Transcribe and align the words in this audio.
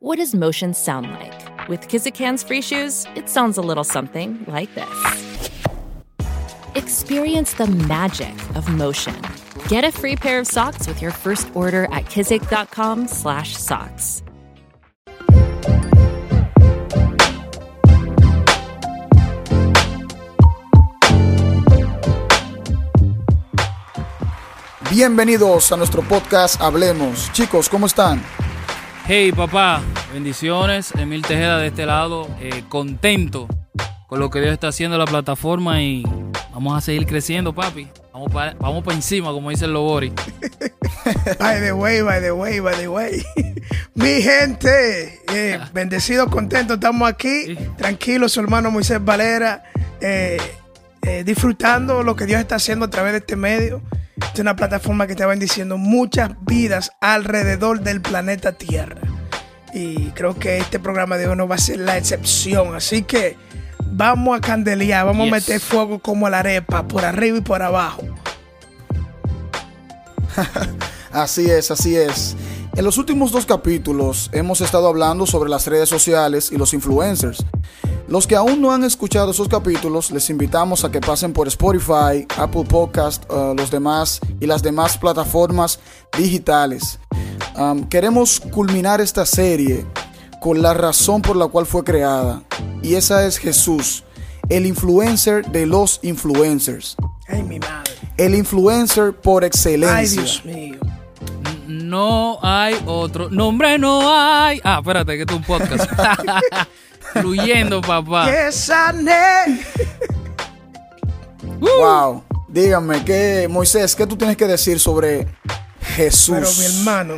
What 0.00 0.18
does 0.18 0.32
motion 0.32 0.74
sound 0.74 1.10
like? 1.10 1.68
With 1.68 1.88
Kizikans 1.88 2.46
free 2.46 2.62
shoes, 2.62 3.04
it 3.16 3.28
sounds 3.28 3.58
a 3.58 3.60
little 3.60 3.82
something 3.82 4.44
like 4.46 4.72
this. 4.76 5.40
Experience 6.76 7.54
the 7.54 7.66
magic 7.66 8.32
of 8.54 8.72
motion. 8.72 9.20
Get 9.66 9.82
a 9.82 9.90
free 9.90 10.14
pair 10.14 10.38
of 10.38 10.46
socks 10.46 10.86
with 10.86 11.02
your 11.02 11.10
first 11.10 11.50
order 11.56 11.86
at 11.86 12.04
kizik.com/socks. 12.04 14.22
Bienvenidos 24.92 25.72
a 25.72 25.76
nuestro 25.76 26.02
podcast 26.02 26.60
Hablemos. 26.60 27.32
Chicos, 27.32 27.68
¿cómo 27.68 27.86
están? 27.86 28.22
Hey 29.10 29.32
papá, 29.32 29.80
bendiciones. 30.12 30.92
Emil 30.94 31.22
Tejeda 31.22 31.56
de 31.56 31.68
este 31.68 31.86
lado, 31.86 32.28
eh, 32.42 32.64
contento 32.68 33.48
con 34.06 34.20
lo 34.20 34.28
que 34.28 34.38
Dios 34.38 34.52
está 34.52 34.68
haciendo 34.68 34.96
en 34.96 35.00
la 35.00 35.06
plataforma 35.06 35.80
y 35.80 36.02
vamos 36.52 36.76
a 36.76 36.82
seguir 36.82 37.06
creciendo, 37.06 37.54
papi. 37.54 37.88
Vamos 38.12 38.30
para 38.30 38.52
vamos 38.60 38.84
pa 38.84 38.92
encima, 38.92 39.32
como 39.32 39.48
dice 39.48 39.64
el 39.64 39.72
Lobori. 39.72 40.10
by 41.38 41.58
the 41.58 41.72
way, 41.72 42.02
by 42.02 42.20
the 42.20 42.32
way, 42.32 42.60
by 42.60 42.76
the 42.76 42.88
way. 42.88 43.24
Mi 43.94 44.20
gente, 44.20 45.18
eh, 45.32 45.58
bendecido, 45.72 46.28
contento, 46.28 46.74
estamos 46.74 47.08
aquí, 47.08 47.56
tranquilos, 47.78 48.32
su 48.32 48.40
hermano 48.40 48.70
Moisés 48.70 49.02
Valera, 49.02 49.62
eh, 50.02 50.36
eh, 51.02 51.24
disfrutando 51.24 52.02
lo 52.02 52.16
que 52.16 52.26
Dios 52.26 52.40
está 52.40 52.56
haciendo 52.56 52.86
a 52.86 52.90
través 52.90 53.12
de 53.12 53.18
este 53.18 53.36
medio. 53.36 53.82
Es 54.34 54.40
una 54.40 54.56
plataforma 54.56 55.06
que 55.06 55.12
está 55.12 55.26
bendiciendo 55.26 55.78
muchas 55.78 56.30
vidas 56.42 56.90
alrededor 57.00 57.80
del 57.80 58.00
planeta 58.00 58.52
Tierra. 58.52 59.00
Y 59.74 60.10
creo 60.10 60.34
que 60.38 60.58
este 60.58 60.78
programa 60.80 61.16
de 61.16 61.28
hoy 61.28 61.36
no 61.36 61.46
va 61.46 61.54
a 61.56 61.58
ser 61.58 61.78
la 61.78 61.96
excepción. 61.96 62.74
Así 62.74 63.02
que 63.02 63.36
vamos 63.92 64.36
a 64.36 64.40
candelear, 64.40 65.06
vamos 65.06 65.26
Yes. 65.26 65.32
a 65.32 65.36
meter 65.36 65.60
fuego 65.60 65.98
como 66.00 66.28
la 66.28 66.40
arepa, 66.40 66.86
por 66.88 67.04
arriba 67.04 67.38
y 67.38 67.42
por 67.42 67.62
abajo. 67.62 68.02
Así 71.12 71.50
es, 71.50 71.70
así 71.70 71.96
es. 71.96 72.36
En 72.78 72.84
los 72.84 72.96
últimos 72.96 73.32
dos 73.32 73.44
capítulos 73.44 74.30
hemos 74.32 74.60
estado 74.60 74.86
hablando 74.86 75.26
sobre 75.26 75.50
las 75.50 75.66
redes 75.66 75.88
sociales 75.88 76.52
y 76.52 76.56
los 76.56 76.72
influencers. 76.72 77.44
Los 78.06 78.28
que 78.28 78.36
aún 78.36 78.60
no 78.60 78.70
han 78.70 78.84
escuchado 78.84 79.32
esos 79.32 79.48
capítulos, 79.48 80.12
les 80.12 80.30
invitamos 80.30 80.84
a 80.84 80.92
que 80.92 81.00
pasen 81.00 81.32
por 81.32 81.48
Spotify, 81.48 82.24
Apple 82.36 82.62
Podcast, 82.68 83.24
uh, 83.32 83.52
los 83.56 83.72
demás 83.72 84.20
y 84.38 84.46
las 84.46 84.62
demás 84.62 84.96
plataformas 84.96 85.80
digitales. 86.16 87.00
Um, 87.56 87.82
queremos 87.82 88.38
culminar 88.38 89.00
esta 89.00 89.26
serie 89.26 89.84
con 90.40 90.62
la 90.62 90.72
razón 90.72 91.20
por 91.20 91.34
la 91.34 91.48
cual 91.48 91.66
fue 91.66 91.82
creada, 91.82 92.44
y 92.80 92.94
esa 92.94 93.26
es 93.26 93.38
Jesús, 93.38 94.04
el 94.50 94.66
influencer 94.66 95.44
de 95.50 95.66
los 95.66 95.98
influencers, 96.04 96.94
Ay, 97.26 97.42
mi 97.42 97.58
madre. 97.58 97.90
el 98.16 98.36
influencer 98.36 99.16
por 99.16 99.42
Ay, 99.42 99.48
excelencia. 99.48 100.22
Dios 100.22 100.44
mío. 100.44 100.78
No 101.68 102.38
hay 102.42 102.80
otro 102.86 103.28
nombre, 103.30 103.78
no 103.78 104.00
hay. 104.10 104.58
Ah, 104.64 104.78
espérate, 104.80 105.16
que 105.16 105.20
esto 105.20 105.34
es 105.34 105.38
un 105.40 105.44
podcast. 105.44 105.90
Fluyendo, 107.12 107.80
papá. 107.82 108.26
Que 108.30 108.50
sané. 108.52 109.60
Wow. 111.60 112.22
Dígame, 112.48 113.04
¿qué, 113.04 113.46
Moisés, 113.50 113.94
¿qué 113.96 114.06
tú 114.06 114.16
tienes 114.16 114.36
que 114.36 114.46
decir 114.46 114.78
sobre 114.78 115.26
Jesús? 115.96 116.36
Pero 116.36 116.48
mi 116.56 116.64
hermano, 116.64 117.14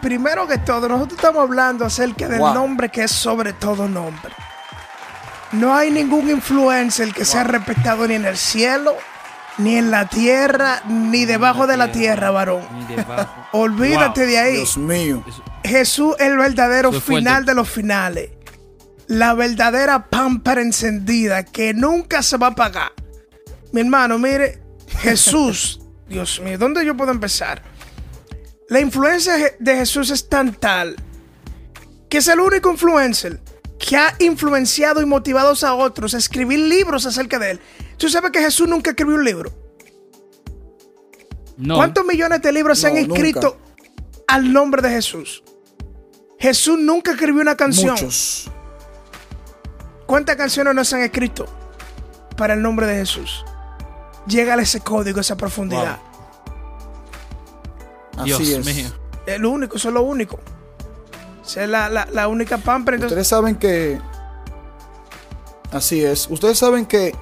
primero 0.00 0.46
que 0.46 0.58
todo, 0.58 0.88
nosotros 0.88 1.18
estamos 1.18 1.42
hablando 1.42 1.84
acerca 1.84 2.26
del 2.26 2.40
Wow. 2.40 2.54
nombre 2.54 2.88
que 2.88 3.02
es 3.04 3.10
sobre 3.10 3.52
todo 3.52 3.86
nombre. 3.86 4.32
No 5.52 5.74
hay 5.74 5.90
ningún 5.90 6.30
influencer 6.30 7.12
que 7.12 7.24
sea 7.24 7.44
respetado 7.44 8.08
ni 8.08 8.14
en 8.14 8.24
el 8.24 8.36
cielo, 8.36 8.94
ni 9.58 9.76
en 9.76 9.90
la 9.90 10.08
tierra, 10.08 10.82
ni 10.88 11.24
debajo 11.24 11.66
de 11.66 11.76
la 11.76 11.92
tierra, 11.92 12.30
varón. 12.30 12.62
Ni 12.88 12.96
debajo. 12.96 13.46
Olvídate 13.52 14.20
Wow. 14.22 14.30
de 14.30 14.38
ahí. 14.38 14.56
Dios 14.56 14.76
mío. 14.76 15.24
Jesús 15.64 16.14
es 16.18 16.26
el 16.26 16.36
verdadero 16.36 16.90
fuerte. 16.90 17.06
final 17.06 17.44
de 17.44 17.54
los 17.54 17.68
finales. 17.68 18.30
La 19.06 19.34
verdadera 19.34 20.06
pámpara 20.08 20.60
encendida 20.62 21.44
que 21.44 21.74
nunca 21.74 22.22
se 22.22 22.36
va 22.36 22.48
a 22.48 22.50
apagar. 22.50 22.92
Mi 23.72 23.80
hermano, 23.82 24.18
mire, 24.18 24.60
Jesús, 24.98 25.80
Dios 26.08 26.40
mío, 26.40 26.58
¿dónde 26.58 26.84
yo 26.84 26.96
puedo 26.96 27.10
empezar? 27.10 27.62
La 28.68 28.80
influencia 28.80 29.34
de 29.58 29.76
Jesús 29.76 30.10
es 30.10 30.28
tan 30.28 30.52
tal 30.54 30.96
que 32.08 32.18
es 32.18 32.28
el 32.28 32.40
único 32.40 32.70
influencer 32.70 33.40
que 33.78 33.96
ha 33.96 34.14
influenciado 34.20 35.02
y 35.02 35.06
motivado 35.06 35.52
a 35.66 35.74
otros 35.74 36.14
a 36.14 36.18
escribir 36.18 36.60
libros 36.60 37.04
acerca 37.06 37.38
de 37.38 37.52
él. 37.52 37.60
¿Tú 37.96 38.08
sabes 38.08 38.30
que 38.30 38.40
Jesús 38.40 38.68
nunca 38.68 38.90
escribió 38.90 39.14
un 39.16 39.24
libro? 39.24 39.50
No. 41.56 41.76
¿Cuántos 41.76 42.04
millones 42.04 42.42
de 42.42 42.52
libros 42.52 42.78
se 42.78 42.88
han 42.88 42.96
escrito 42.96 43.56
al 44.26 44.52
nombre 44.52 44.82
de 44.82 44.90
Jesús? 44.90 45.42
Jesús 46.38 46.78
nunca 46.78 47.12
escribió 47.12 47.40
una 47.40 47.56
canción. 47.56 47.92
Muchos. 47.92 48.50
¿Cuántas 50.06 50.36
canciones 50.36 50.74
no 50.74 50.84
se 50.84 50.96
han 50.96 51.02
escrito 51.02 51.46
para 52.36 52.54
el 52.54 52.62
nombre 52.62 52.86
de 52.86 52.96
Jesús? 52.96 53.44
Llega 54.26 54.54
a 54.54 54.60
ese 54.60 54.80
código, 54.80 55.20
esa 55.20 55.36
profundidad. 55.36 55.98
Así 58.16 58.26
Dios 58.44 58.66
es. 58.66 58.66
mío. 58.76 58.88
Es 59.26 59.38
lo 59.40 59.50
único, 59.50 59.76
eso 59.76 59.88
es 59.88 59.94
lo 59.94 60.02
único. 60.02 60.38
Esa 61.44 61.64
es 61.64 61.68
la, 61.68 61.88
la- 61.88 62.08
la 62.12 62.28
única. 62.28 62.56
Entonces, 62.56 63.02
Ustedes 63.04 63.28
saben 63.28 63.56
que... 63.56 64.00
Así 65.72 66.04
es. 66.04 66.28
Ustedes 66.30 66.58
saben 66.58 66.86
que 66.86 67.14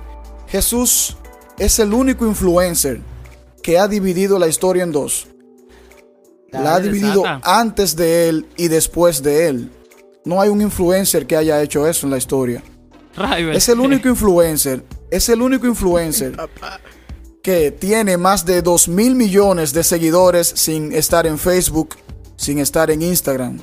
Jesús 0.52 1.16
es 1.58 1.78
el 1.78 1.94
único 1.94 2.26
influencer 2.26 3.00
que 3.62 3.78
ha 3.78 3.88
dividido 3.88 4.38
la 4.38 4.48
historia 4.48 4.82
en 4.82 4.92
dos. 4.92 5.26
La 6.50 6.74
ha 6.74 6.80
dividido 6.80 7.24
antes 7.42 7.96
de 7.96 8.28
él 8.28 8.46
y 8.58 8.68
después 8.68 9.22
de 9.22 9.48
él. 9.48 9.70
No 10.26 10.42
hay 10.42 10.50
un 10.50 10.60
influencer 10.60 11.26
que 11.26 11.38
haya 11.38 11.62
hecho 11.62 11.88
eso 11.88 12.06
en 12.06 12.10
la 12.10 12.18
historia. 12.18 12.62
Es 13.54 13.70
el 13.70 13.80
único 13.80 14.10
influencer, 14.10 14.84
es 15.10 15.30
el 15.30 15.40
único 15.40 15.66
influencer 15.66 16.36
que 17.42 17.70
tiene 17.70 18.18
más 18.18 18.44
de 18.44 18.60
2 18.60 18.88
mil 18.88 19.14
millones 19.14 19.72
de 19.72 19.82
seguidores 19.82 20.52
sin 20.54 20.92
estar 20.92 21.26
en 21.26 21.38
Facebook, 21.38 21.96
sin 22.36 22.58
estar 22.58 22.90
en 22.90 23.00
Instagram. 23.00 23.58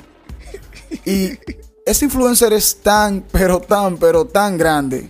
Y 1.06 1.38
ese 1.86 2.06
influencer 2.06 2.52
es 2.52 2.78
tan, 2.82 3.24
pero 3.30 3.60
tan, 3.60 3.96
pero 3.96 4.24
tan 4.24 4.58
grande 4.58 5.08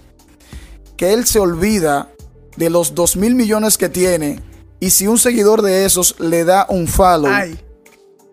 que 1.00 1.14
él 1.14 1.24
se 1.24 1.40
olvida 1.40 2.08
de 2.56 2.68
los 2.68 2.94
2 2.94 3.16
mil 3.16 3.34
millones 3.34 3.78
que 3.78 3.88
tiene. 3.88 4.38
Y 4.80 4.90
si 4.90 5.06
un 5.06 5.16
seguidor 5.16 5.62
de 5.62 5.86
esos 5.86 6.20
le 6.20 6.44
da 6.44 6.66
un 6.68 6.86
follow, 6.86 7.32
ay, 7.32 7.58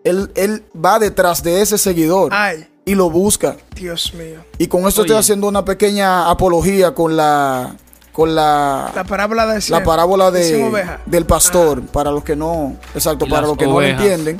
él, 0.04 0.30
él 0.34 0.64
va 0.76 0.98
detrás 0.98 1.42
de 1.42 1.62
ese 1.62 1.78
seguidor 1.78 2.28
ay, 2.30 2.68
y 2.84 2.94
lo 2.94 3.08
busca. 3.08 3.56
Dios 3.74 4.12
mío. 4.12 4.44
Y 4.58 4.66
con 4.66 4.86
esto 4.86 5.00
estoy 5.00 5.16
haciendo 5.16 5.48
una 5.48 5.64
pequeña 5.64 6.28
apología 6.28 6.94
con 6.94 7.16
la 7.16 7.74
con 8.12 8.34
la, 8.34 8.92
La 8.94 9.04
parábola 9.04 9.46
de 9.46 9.64
la 9.70 9.82
parábola 9.82 10.30
de 10.30 10.40
de, 10.40 10.86
del 11.06 11.24
pastor, 11.24 11.80
para 11.86 12.10
los 12.10 12.22
que 12.22 12.36
no, 12.36 12.76
exacto, 12.94 13.24
Y 13.24 13.30
para 13.30 13.46
los 13.46 13.56
que 13.56 13.66
no 13.66 13.80
lo 13.80 13.86
entienden. 13.86 14.38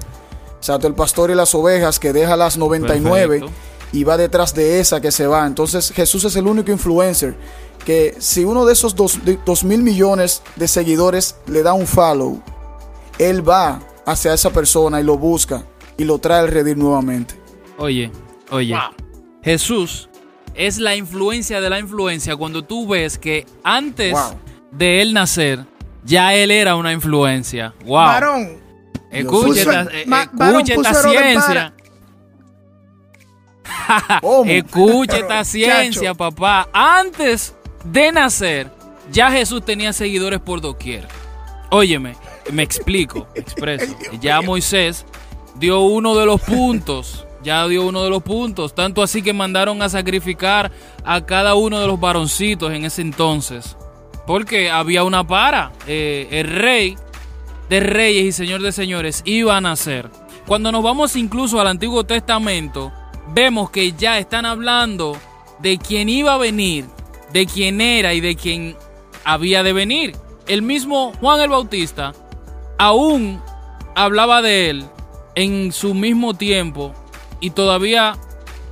Exacto, 0.59 0.87
el 0.87 0.95
pastor 0.95 1.31
y 1.31 1.35
las 1.35 1.55
ovejas 1.55 1.99
que 1.99 2.13
deja 2.13 2.37
las 2.37 2.59
99 2.59 3.41
Perfecto. 3.41 3.55
y 3.95 4.05
va 4.05 4.19
detrás 4.19 4.53
de 4.53 4.81
esa 4.81 5.01
que 5.01 5.13
se 5.13 5.27
va. 5.27 5.47
Entonces 5.47 5.93
Jesús 5.93 6.27
es 6.27 6.37
el 6.37 6.47
único 6.47 6.71
influencer 6.71 7.35
que 7.85 8.17
si 8.19 8.45
uno 8.45 8.65
de 8.67 8.73
esos 8.75 8.95
dos, 8.95 9.25
de- 9.25 9.39
dos 9.45 9.65
mil 9.65 9.83
millones 9.83 10.43
de 10.57 10.69
seguidores 10.69 11.37
le 11.47 11.63
da 11.63 11.73
un 11.73 11.87
follow, 11.87 12.43
él 13.19 13.47
va 13.49 13.81
hacia 14.07 14.33
esa 14.35 14.51
persona 14.51 15.01
y 15.01 15.05
lo 15.05 15.17
busca 15.19 15.63
y 15.97 16.05
lo 16.05 16.19
trae 16.19 16.41
al 16.41 16.49
redil 16.49 16.79
nuevamente. 16.79 17.35
Oye, 17.79 18.11
oye. 18.51 18.75
Wow. 18.75 18.83
Jesús 19.43 20.09
es 20.55 20.79
la 20.79 20.97
influencia 20.97 21.61
de 21.61 21.71
la 21.71 21.79
influencia 21.79 22.37
cuando 22.37 22.65
tú 22.65 22.87
ves 22.89 23.19
que 23.19 23.47
antes 23.65 24.13
Wow. 24.13 24.39
de 24.73 25.01
él 25.03 25.15
nacer, 25.15 25.65
ya 26.05 26.35
él 26.35 26.51
era 26.51 26.77
una 26.77 26.93
influencia. 26.93 27.75
Wow. 27.85 27.95
Varón, 27.95 28.69
Escuche 29.11 29.47
Puso- 29.65 29.71
esta, 29.73 29.83
eh, 29.97 30.05
ma- 30.07 30.29
varón, 30.35 30.61
escuche 30.69 30.75
esta 30.75 30.95
ciencia. 30.95 31.75
Escuche 34.47 35.19
esta 35.21 35.45
ciencia, 35.45 36.15
papá. 36.15 36.69
Antes 36.73 37.55
de 37.93 38.13
nacer, 38.13 38.71
ya 39.11 39.31
Jesús 39.31 39.65
tenía 39.65 39.93
seguidores 39.93 40.41
por 40.41 40.61
doquier. 40.61 41.07
Óyeme, 41.71 42.17
me 42.53 42.63
explico, 42.63 43.27
me 43.35 43.41
expreso. 43.41 43.97
Ya 44.21 44.41
Moisés 44.41 45.05
dio 45.57 45.81
uno 45.81 46.17
de 46.17 46.27
los 46.27 46.41
puntos. 46.41 47.25
Ya 47.43 47.67
dio 47.69 47.87
uno 47.87 48.03
de 48.03 48.11
los 48.11 48.23
puntos. 48.23 48.75
Tanto 48.75 49.03
así 49.03 49.23
que 49.23 49.33
mandaron 49.33 49.81
a 49.83 49.89
sacrificar 49.89 50.73
a 51.05 51.25
cada 51.25 51.55
uno 51.55 51.81
de 51.81 51.87
los 51.87 52.01
varoncitos 52.01 52.73
en 52.73 52.85
ese 52.85 53.03
entonces. 53.03 53.77
Porque 54.27 54.71
había 54.71 55.05
una 55.05 55.27
para. 55.27 55.73
Eh, 55.87 56.29
el 56.31 56.49
rey 56.49 56.97
de 57.69 57.81
reyes 57.81 58.25
y 58.25 58.33
señor 58.33 58.63
de 58.63 58.73
señores 58.73 59.23
iba 59.25 59.57
a 59.57 59.61
nacer. 59.61 60.11
Cuando 60.47 60.73
nos 60.73 60.83
vamos 60.83 61.17
incluso 61.17 61.61
al 61.61 61.69
Antiguo 61.69 62.05
Testamento, 62.05 62.93
vemos 63.35 63.71
que 63.71 63.93
ya 63.93 64.19
están 64.19 64.47
hablando 64.47 65.17
de 65.61 65.79
quién 65.79 66.09
iba 66.09 66.35
a 66.35 66.39
venir, 66.39 66.87
de 67.33 67.47
quién 67.47 67.81
era 67.81 68.15
y 68.15 68.21
de 68.21 68.37
quién 68.37 68.77
había 69.25 69.63
de 69.63 69.73
venir. 69.73 70.17
El 70.47 70.63
mismo 70.63 71.13
Juan 71.21 71.41
el 71.41 71.51
Bautista 71.51 72.13
aún 72.79 73.41
hablaba 73.95 74.43
de 74.43 74.71
él 74.71 74.85
en 75.35 75.73
su 75.73 75.95
mismo 75.95 76.35
tiempo 76.35 76.95
y 77.41 77.51
todavía 77.51 78.17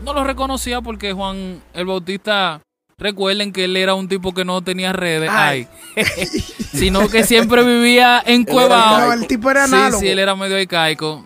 no 0.03 0.13
lo 0.13 0.25
reconocía 0.25 0.81
porque 0.81 1.13
Juan 1.13 1.63
el 1.75 1.87
Bautista, 1.87 2.63
recuerden 2.99 3.53
que 3.53 3.65
él 3.65 3.77
era 3.77 3.95
un 3.95 4.09
tipo 4.09 4.33
que 4.33 4.45
no 4.45 4.63
tenía 4.63 4.93
redes, 4.93 5.31
ay, 5.33 5.69
sino 6.73 7.09
que 7.09 7.25
siempre 7.25 7.63
vivía 7.63 8.23
en 8.25 8.45
cueva. 8.45 9.15
el 9.15 9.27
tipo 9.27 9.51
era 9.51 9.65
análogo. 9.65 10.01
Sí, 10.01 10.07
sí, 10.07 10.13
él 10.13 10.19
era 10.19 10.35
medio 10.35 10.57
arcaico. 10.57 11.25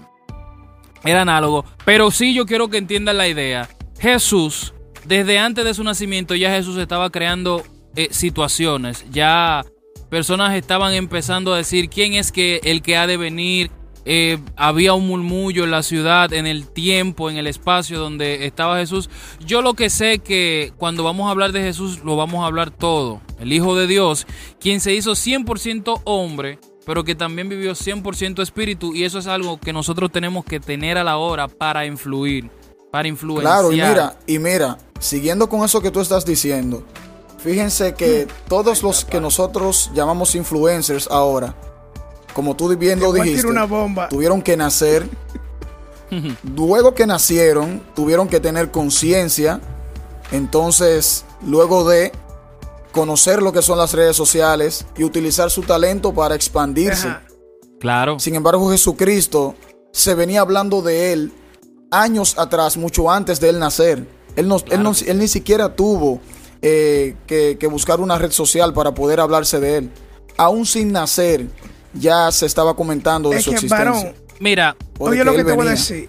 Era 1.05 1.23
análogo. 1.23 1.65
Pero 1.85 2.11
sí 2.11 2.35
yo 2.35 2.45
quiero 2.47 2.69
que 2.69 2.79
entiendan 2.79 3.17
la 3.17 3.29
idea. 3.29 3.69
Jesús, 3.99 4.75
desde 5.05 5.39
antes 5.39 5.65
de 5.65 5.75
su 5.75 5.85
nacimiento, 5.85 6.35
ya 6.35 6.51
Jesús 6.51 6.77
estaba 6.79 7.11
creando 7.11 7.63
eh, 7.97 8.09
situaciones. 8.11 9.05
Ya 9.11 9.65
personas 10.09 10.55
estaban 10.55 10.95
empezando 10.95 11.53
a 11.53 11.57
decir 11.57 11.89
quién 11.89 12.15
es 12.15 12.33
que 12.33 12.61
el 12.65 12.83
que 12.83 12.97
ha 12.97 13.07
de 13.07 13.17
venir, 13.17 13.71
eh, 14.05 14.39
había 14.57 14.95
un 14.95 15.07
murmullo 15.07 15.65
en 15.65 15.71
la 15.71 15.83
ciudad, 15.83 16.33
en 16.33 16.47
el 16.47 16.67
tiempo, 16.67 17.31
en 17.31 17.37
el 17.37 17.47
espacio 17.47 17.99
donde 17.99 18.47
estaba 18.47 18.79
Jesús. 18.79 19.11
Yo 19.45 19.63
lo 19.63 19.75
que 19.75 19.91
sé 19.91 20.21
que 20.21 20.73
cuando 20.77 21.05
vamos 21.05 21.29
a 21.29 21.31
hablar 21.31 21.53
de 21.53 21.63
Jesús 21.63 22.01
lo 22.05 22.17
vamos 22.17 22.43
a 22.43 22.47
hablar 22.47 22.71
todo. 22.71 23.21
El 23.39 23.53
Hijo 23.53 23.77
de 23.77 23.87
Dios, 23.87 24.27
quien 24.59 24.81
se 24.81 24.95
hizo 24.95 25.13
100% 25.13 26.03
hombre, 26.05 26.59
pero 26.87 27.05
que 27.05 27.15
también 27.15 27.49
vivió 27.49 27.73
100% 27.73 28.43
espíritu 28.43 28.95
y 28.95 29.05
eso 29.05 29.19
es 29.19 29.27
algo 29.27 29.61
que 29.61 29.73
nosotros 29.73 30.11
tenemos 30.11 30.45
que 30.45 30.61
tener 30.61 30.97
a 30.97 31.05
la 31.05 31.19
hora 31.19 31.47
para 31.47 31.85
influir, 31.85 32.51
para 32.91 33.07
influenciar. 33.07 33.53
Claro, 33.53 33.73
y 33.73 33.77
mira, 33.77 34.19
y 34.27 34.39
mira, 34.39 34.79
siguiendo 35.01 35.49
con 35.49 35.65
eso 35.65 35.81
que 35.81 35.91
tú 35.91 36.01
estás 36.01 36.25
diciendo, 36.25 36.85
fíjense 37.39 37.95
que 37.95 38.29
todos 38.47 38.85
los 38.85 39.05
que 39.05 39.21
nosotros 39.21 39.91
llamamos 39.95 40.37
influencers 40.37 41.09
ahora, 41.11 41.57
como 42.35 42.55
tú 42.55 42.69
bien 42.77 43.01
lo 43.01 43.13
dijiste, 43.13 43.49
una 43.49 43.65
bomba. 43.65 44.09
tuvieron 44.09 44.41
que 44.41 44.57
nacer. 44.57 45.09
luego 46.57 46.95
que 46.95 47.07
nacieron, 47.07 47.83
tuvieron 47.95 48.29
que 48.29 48.41
tener 48.41 48.71
conciencia. 48.71 49.61
Entonces, 50.33 51.25
luego 51.45 51.89
de 51.89 52.13
conocer 52.93 53.43
lo 53.43 53.53
que 53.53 53.63
son 53.63 53.79
las 53.79 53.93
redes 53.93 54.17
sociales 54.17 54.87
y 54.97 55.05
utilizar 55.05 55.51
su 55.51 55.63
talento 55.63 56.13
para 56.13 56.35
expandirse. 56.35 57.09
Claro. 57.79 58.19
Sin 58.19 58.35
embargo, 58.35 58.71
Jesucristo 58.71 59.55
se 59.93 60.15
venía 60.15 60.41
hablando 60.41 60.83
de 60.83 61.13
él 61.13 61.33
años 61.91 62.39
atrás, 62.39 62.77
mucho 62.77 63.11
antes 63.11 63.41
de 63.41 63.49
él 63.49 63.59
nacer. 63.59 64.07
Él, 64.37 64.49
no, 64.49 64.59
él, 64.71 64.83
no, 64.83 64.93
él 65.07 65.19
ni 65.19 65.29
siquiera 65.29 65.75
tuvo 65.75 66.21
eh, 66.63 67.17
que, 67.27 67.57
que 67.59 67.67
buscar 67.67 68.01
una 68.01 68.19
red 68.19 68.31
social 68.31 68.73
para 68.73 68.95
poder 68.95 69.21
hablarse 69.21 69.61
de 69.61 69.77
él. 69.79 69.91
Aún 70.37 70.67
sin 70.67 70.93
nacer, 70.93 71.47
ya 71.95 72.31
se 72.33 72.47
estaba 72.47 72.75
comentando 72.77 73.31
de 73.31 73.37
Es 73.39 73.45
su 73.45 73.51
que, 73.51 73.57
existencia. 73.57 73.85
varón, 73.93 74.15
Mira, 74.41 74.77
Oye 74.99 75.23
lo 75.25 75.35
que 75.35 75.45
te 75.45 75.53
voy 75.53 75.67
a 75.67 75.71
decir. 75.71 76.09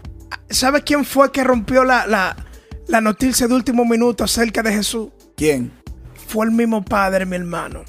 ¿Sabes 0.49 0.83
quién 0.85 1.03
fue 1.05 1.31
que 1.31 1.43
rompió 1.43 1.83
la, 1.83 2.05
la, 2.07 2.35
la 2.87 3.01
noticia 3.01 3.47
de 3.47 3.53
último 3.53 3.83
minuto 3.85 4.23
acerca 4.23 4.61
de 4.63 4.71
Jesús? 4.73 5.09
¿Quién? 5.35 5.71
Fue 6.27 6.45
el 6.45 6.51
mismo 6.51 6.83
padre, 6.83 7.25
mi 7.25 7.35
hermano. 7.35 7.83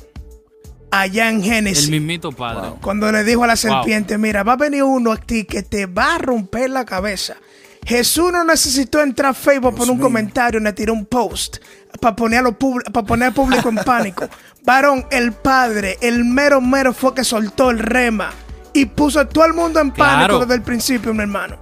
Allá 0.90 1.30
en 1.30 1.42
Génesis. 1.42 1.84
el 1.86 1.92
mismito 1.92 2.32
padre. 2.32 2.70
Wow. 2.70 2.80
Cuando 2.80 3.10
le 3.10 3.24
dijo 3.24 3.44
a 3.44 3.46
la 3.46 3.56
serpiente, 3.56 4.18
mira, 4.18 4.42
va 4.42 4.54
a 4.54 4.56
venir 4.56 4.82
uno 4.82 5.12
a 5.12 5.16
ti 5.16 5.44
que 5.44 5.62
te 5.62 5.86
va 5.86 6.16
a 6.16 6.18
romper 6.18 6.70
la 6.70 6.84
cabeza. 6.84 7.36
Jesús 7.84 8.30
no 8.32 8.44
necesitó 8.44 9.00
entrar 9.00 9.30
a 9.32 9.34
Facebook 9.34 9.74
por 9.74 9.88
un 9.90 9.96
mío. 9.96 10.04
comentario 10.04 10.60
ni 10.60 10.72
tirar 10.72 10.94
un 10.94 11.04
post 11.04 11.58
para 12.00 12.14
para 12.14 13.06
poner 13.06 13.26
al 13.28 13.34
público 13.34 13.68
en 13.68 13.76
pánico. 13.76 14.28
Varón, 14.64 15.04
el 15.10 15.32
padre, 15.32 15.98
el 16.00 16.24
mero 16.24 16.60
mero 16.60 16.92
fue 16.92 17.14
que 17.14 17.24
soltó 17.24 17.70
el 17.70 17.80
rema 17.80 18.30
y 18.72 18.86
puso 18.86 19.20
a 19.20 19.28
todo 19.28 19.44
el 19.44 19.52
mundo 19.54 19.80
en 19.80 19.90
pánico 19.90 20.18
Claro. 20.18 20.38
desde 20.40 20.54
el 20.54 20.62
principio, 20.62 21.12
mi 21.12 21.22
hermano. 21.22 21.56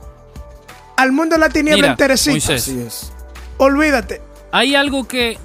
Al 0.96 1.12
mundo 1.12 1.34
de 1.36 1.40
la 1.40 1.48
tiniebla 1.48 1.96
es. 2.76 3.12
Olvídate. 3.56 4.20
Hay 4.52 4.74
algo 4.74 5.08
que. 5.08 5.38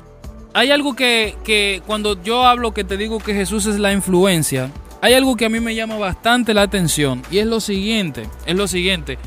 Hay 0.54 0.72
algo 0.72 0.96
que, 0.96 1.36
que 1.44 1.82
cuando 1.86 2.22
yo 2.24 2.46
hablo 2.46 2.74
que 2.74 2.86
te 2.86 2.96
digo 2.96 3.20
que 3.20 3.34
Jesús 3.34 3.66
es 3.66 3.78
la 3.78 3.92
influencia, 3.92 4.70
hay 5.02 5.14
algo 5.14 5.36
que 5.36 5.46
a 5.46 5.50
mí 5.50 5.60
me 5.60 5.76
llama 5.76 5.98
bastante 5.98 6.54
la 6.54 6.62
atención 6.62 7.22
y 7.30 7.40
es 7.40 7.46
lo 7.46 7.60
siguiente, 7.60 8.30
es 8.46 8.56
lo 8.56 8.66
siguiente. 8.68 9.18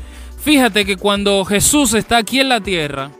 Fíjate 0.41 0.85
que 0.85 0.97
cuando 0.97 1.43
Jesús 1.45 1.93
está 1.93 2.17
aquí 2.17 2.39
en 2.39 2.49
la 2.49 2.61
tierra, 2.61 3.11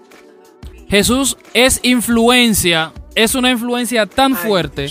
Jesús 0.90 1.38
es 1.54 1.80
influencia, 1.84 2.94
es 3.14 3.36
una 3.36 3.52
influencia 3.52 4.06
tan 4.06 4.36
fuerte 4.36 4.90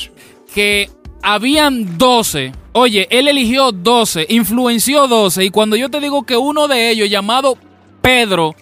que 0.55 0.91
habían 1.23 1.99
12. 1.99 2.53
Oye, 2.73 3.09
él 3.11 3.29
eligió 3.29 3.73
12, 3.73 4.27
influenció 4.29 5.09
12 5.09 5.45
y 5.45 5.51
cuando 5.51 5.75
yo 5.77 5.91
te 5.91 6.01
digo 6.01 6.25
que 6.25 6.37
uno 6.37 6.69
de 6.69 6.91
ellos 6.91 7.11
llamado 7.11 7.59
Pedro 8.03 8.55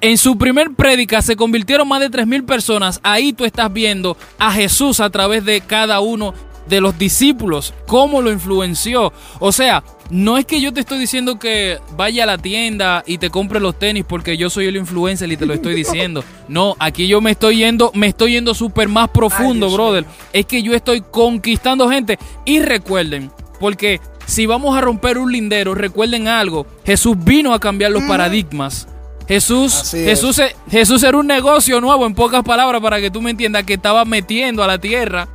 en 0.00 0.18
su 0.18 0.38
primer 0.38 0.74
prédica 0.74 1.22
se 1.22 1.36
convirtieron 1.36 1.86
más 1.86 2.00
de 2.00 2.10
3.000 2.10 2.46
personas. 2.46 3.00
Ahí 3.02 3.32
tú 3.32 3.44
estás 3.44 3.72
viendo 3.72 4.16
a 4.38 4.52
Jesús 4.52 5.00
a 5.00 5.10
través 5.10 5.44
de 5.44 5.60
cada 5.60 6.00
uno 6.00 6.34
de 6.68 6.80
los 6.80 6.98
discípulos, 6.98 7.74
cómo 7.86 8.22
lo 8.22 8.30
influenció. 8.30 9.12
O 9.40 9.52
sea, 9.52 9.82
no 10.10 10.36
es 10.38 10.44
que 10.44 10.60
yo 10.60 10.72
te 10.72 10.80
estoy 10.80 10.98
diciendo 10.98 11.38
que 11.38 11.78
vaya 11.96 12.24
a 12.24 12.26
la 12.26 12.38
tienda 12.38 13.02
y 13.06 13.18
te 13.18 13.30
compre 13.30 13.60
los 13.60 13.78
tenis 13.78 14.04
porque 14.06 14.36
yo 14.36 14.50
soy 14.50 14.66
el 14.66 14.76
influencer 14.76 15.30
y 15.32 15.36
te 15.36 15.46
lo 15.46 15.54
estoy 15.54 15.74
diciendo. 15.84 16.22
No, 16.48 16.76
aquí 16.78 17.06
yo 17.08 17.20
me 17.20 17.30
estoy 17.32 17.56
yendo, 17.58 17.90
me 17.94 18.06
estoy 18.08 18.32
yendo 18.32 18.54
súper 18.54 18.88
más 18.88 19.08
profundo, 19.10 19.66
Ay, 19.68 19.72
brother. 19.74 20.02
mío. 20.04 20.12
Es 20.32 20.46
que 20.46 20.62
yo 20.62 20.74
estoy 20.74 21.00
conquistando 21.00 21.88
gente. 21.88 22.18
Y 22.44 22.60
recuerden, 22.60 23.30
porque 23.58 24.00
si 24.26 24.46
vamos 24.46 24.76
a 24.76 24.80
romper 24.80 25.18
un 25.18 25.32
lindero, 25.32 25.74
recuerden 25.74 26.28
algo. 26.28 26.66
Jesús 26.84 27.16
vino 27.18 27.52
a 27.54 27.58
cambiar 27.60 27.90
los 27.90 28.02
paradigmas. 28.04 28.86
Jesús. 29.26 29.90
Jesús, 29.92 30.38
e- 30.40 30.54
Jesús 30.70 31.02
era 31.02 31.16
un 31.16 31.26
negocio 31.26 31.80
nuevo, 31.80 32.04
en 32.06 32.14
pocas 32.14 32.42
palabras, 32.42 32.82
para 32.82 33.00
que 33.00 33.10
tú 33.10 33.22
me 33.22 33.30
entiendas, 33.30 33.64
que 33.64 33.74
estaba 33.74 34.04
metiendo 34.04 34.62
a 34.62 34.66
la 34.66 34.78
tierra. 34.78 35.28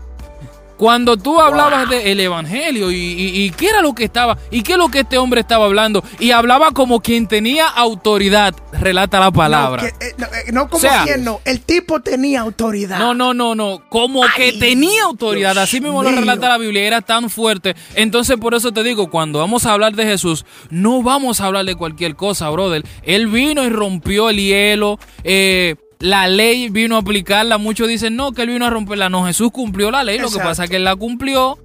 Cuando 0.77 1.17
tú 1.17 1.39
hablabas 1.41 1.89
del 1.89 2.19
evangelio 2.19 2.91
y, 2.91 2.95
y- 2.95 3.43
y 3.45 3.49
qué 3.51 3.69
era 3.69 3.81
lo 3.81 3.93
que 3.95 4.03
estaba, 4.03 4.37
y 4.51 4.61
qué 4.61 4.73
es 4.73 4.77
lo 4.77 4.89
que 4.89 4.99
este 4.99 5.17
hombre 5.17 5.41
estaba 5.41 5.65
hablando, 5.65 6.03
y 6.19 6.31
hablaba 6.31 6.71
como 6.71 6.99
quien 7.01 7.27
tenía 7.27 7.67
autoridad, 7.67 8.53
relata 8.71 9.19
la 9.19 9.31
palabra. 9.31 9.81
No, 9.83 9.89
que, 9.99 10.05
eh, 10.05 10.13
no, 10.17 10.25
eh, 10.27 10.51
no 10.53 10.65
como 10.69 10.77
O 10.77 10.79
sea- 10.79 11.03
quien 11.03 11.23
no. 11.23 11.41
El 11.45 11.61
tipo 11.61 11.99
tenía 12.01 12.41
autoridad. 12.41 12.99
No, 12.99 13.13
no, 13.13 13.33
no, 13.33 13.55
no. 13.55 13.81
Como 13.89 14.21
que 14.35 14.53
tenía 14.53 15.03
autoridad. 15.03 15.53
Dios 15.53 15.63
Así 15.63 15.81
mismo 15.81 16.03
lo 16.03 16.11
relata 16.11 16.47
la 16.49 16.57
Biblia. 16.57 16.83
Era 16.85 17.01
tan 17.01 17.29
fuerte. 17.29 17.75
Entonces, 17.95 18.37
por 18.37 18.53
eso 18.53 18.71
te 18.71 18.83
digo, 18.83 19.09
cuando 19.09 19.39
vamos 19.39 19.65
a 19.65 19.73
hablar 19.73 19.95
de 19.95 20.05
Jesús, 20.05 20.45
no 20.69 21.01
vamos 21.01 21.41
a 21.41 21.45
hablar 21.47 21.65
de 21.65 21.75
cualquier 21.75 22.15
cosa, 22.15 22.49
brother. 22.49 22.83
Él 23.03 23.27
vino 23.27 23.63
y 23.63 23.69
rompió 23.69 24.29
el 24.29 24.37
hielo. 24.37 24.99
eh, 25.23 25.75
la 25.99 26.27
ley 26.27 26.69
vino 26.69 26.95
a 26.95 26.99
aplicarla. 26.99 27.57
Muchos 27.57 27.87
dicen, 27.87 28.15
no, 28.15 28.31
que 28.31 28.43
él 28.43 28.49
vino 28.49 28.65
a 28.65 28.69
romperla. 28.69 29.09
No, 29.09 29.25
Jesús 29.25 29.51
cumplió 29.51 29.91
la 29.91 30.03
ley. 30.03 30.19
Lo 30.19 30.29
que 30.29 30.39
pasa 30.39 30.65
es 30.65 30.69
que 30.69 30.75
él 30.77 30.83
la 30.83 30.95
cumplió 30.95 31.57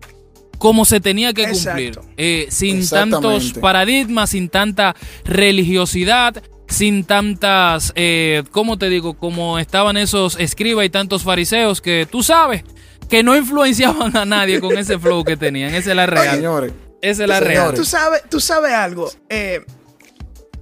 como 0.58 0.84
se 0.84 1.00
tenía 1.00 1.32
que 1.32 1.48
cumplir. 1.48 1.98
Eh, 2.16 2.46
sin 2.50 2.88
tantos 2.88 3.52
paradigmas, 3.54 4.30
sin 4.30 4.48
tanta 4.48 4.94
religiosidad, 5.24 6.40
sin 6.68 7.04
tantas, 7.04 7.92
eh, 7.96 8.44
¿cómo 8.52 8.78
te 8.78 8.88
digo? 8.88 9.14
Como 9.14 9.58
estaban 9.58 9.96
esos 9.96 10.38
escribas 10.38 10.86
y 10.86 10.90
tantos 10.90 11.24
fariseos 11.24 11.80
que 11.80 12.06
tú 12.10 12.22
sabes 12.22 12.64
que 13.10 13.22
no 13.22 13.36
influenciaban 13.36 14.16
a 14.16 14.24
nadie 14.24 14.60
con 14.60 14.78
ese 14.78 14.98
flow 14.98 15.24
que 15.24 15.36
tenían. 15.36 15.74
Esa 15.74 15.90
es 15.90 15.96
la 15.96 16.06
real. 16.06 16.36
Señores, 16.36 16.72
Esa 17.02 17.24
es 17.24 17.28
la 17.28 17.38
Señores. 17.40 17.58
real. 17.58 17.74
Tú 17.74 17.84
sabes, 17.84 18.22
tú 18.30 18.40
sabes 18.40 18.72
algo. 18.72 19.10
Eh, 19.28 19.60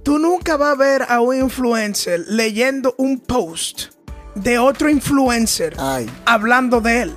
tú 0.03 0.19
nunca 0.19 0.57
vas 0.57 0.73
a 0.73 0.75
ver 0.75 1.05
a 1.07 1.21
un 1.21 1.35
influencer 1.35 2.25
leyendo 2.27 2.95
un 2.97 3.19
post 3.19 3.91
de 4.35 4.57
otro 4.59 4.89
influencer 4.89 5.75
ay, 5.77 6.09
hablando 6.25 6.81
de 6.81 7.01
él. 7.03 7.15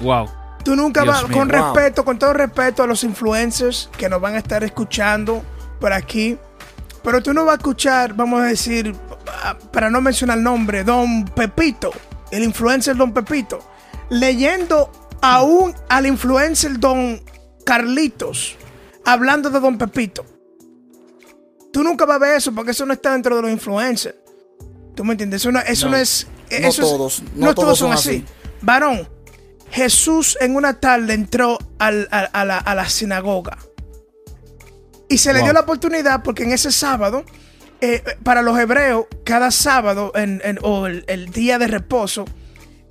Wow. 0.00 0.28
Tú 0.64 0.76
nunca 0.76 1.02
Dios 1.02 1.14
vas, 1.14 1.28
mío, 1.28 1.38
con 1.38 1.48
wow. 1.48 1.56
respeto, 1.56 2.04
con 2.04 2.18
todo 2.18 2.32
respeto 2.32 2.82
a 2.82 2.86
los 2.86 3.02
influencers 3.04 3.90
que 3.96 4.08
nos 4.08 4.20
van 4.20 4.34
a 4.34 4.38
estar 4.38 4.62
escuchando 4.64 5.42
por 5.80 5.92
aquí, 5.92 6.38
pero 7.02 7.22
tú 7.22 7.32
no 7.32 7.44
vas 7.44 7.54
a 7.54 7.56
escuchar, 7.56 8.14
vamos 8.14 8.40
a 8.42 8.44
decir, 8.44 8.94
para 9.72 9.90
no 9.90 10.00
mencionar 10.00 10.38
el 10.38 10.44
nombre, 10.44 10.84
Don 10.84 11.24
Pepito, 11.24 11.90
el 12.30 12.44
influencer 12.44 12.96
Don 12.96 13.12
Pepito, 13.12 13.60
leyendo 14.10 14.90
aún 15.22 15.74
al 15.88 16.06
influencer 16.06 16.78
Don 16.78 17.22
Carlitos, 17.64 18.56
hablando 19.04 19.48
de 19.50 19.60
Don 19.60 19.78
Pepito. 19.78 20.24
Tú 21.72 21.82
nunca 21.84 22.04
vas 22.06 22.16
a 22.16 22.18
ver 22.18 22.36
eso 22.36 22.52
porque 22.54 22.72
eso 22.72 22.84
no 22.86 22.92
está 22.92 23.12
dentro 23.12 23.36
de 23.36 23.42
los 23.42 23.50
influencers. 23.50 24.16
¿Tú 24.94 25.04
me 25.04 25.12
entiendes? 25.12 25.40
Eso 25.42 25.52
no, 25.52 25.60
eso 25.60 25.86
no, 25.86 25.92
No. 25.92 25.96
es... 25.98 26.26
No 26.50 26.56
eso 26.56 26.68
es- 26.82 26.88
todos, 26.88 27.22
no, 27.36 27.46
no 27.46 27.54
todos 27.54 27.78
son 27.78 27.92
así. 27.92 28.08
así. 28.08 28.24
Varón, 28.60 29.08
Jesús 29.70 30.36
en 30.40 30.56
una 30.56 30.80
tarde 30.80 31.14
entró 31.14 31.58
al- 31.78 32.08
a, 32.10 32.20
a 32.24 32.44
la, 32.44 32.58
a 32.58 32.74
la 32.74 32.88
sinagoga. 32.88 33.56
Y 35.08 35.18
se 35.18 35.32
le 35.32 35.42
dio 35.42 35.52
la 35.52 35.60
oportunidad 35.60 36.22
porque 36.22 36.42
en 36.44 36.52
ese 36.52 36.70
sábado 36.72 37.24
eh, 37.80 38.02
para 38.22 38.42
los 38.42 38.58
hebreos, 38.58 39.06
cada 39.24 39.50
sábado 39.50 40.12
en, 40.14 40.40
en- 40.44 40.58
o 40.62 40.86
el, 40.86 41.04
el 41.08 41.30
día 41.30 41.58
de 41.58 41.66
reposo, 41.68 42.24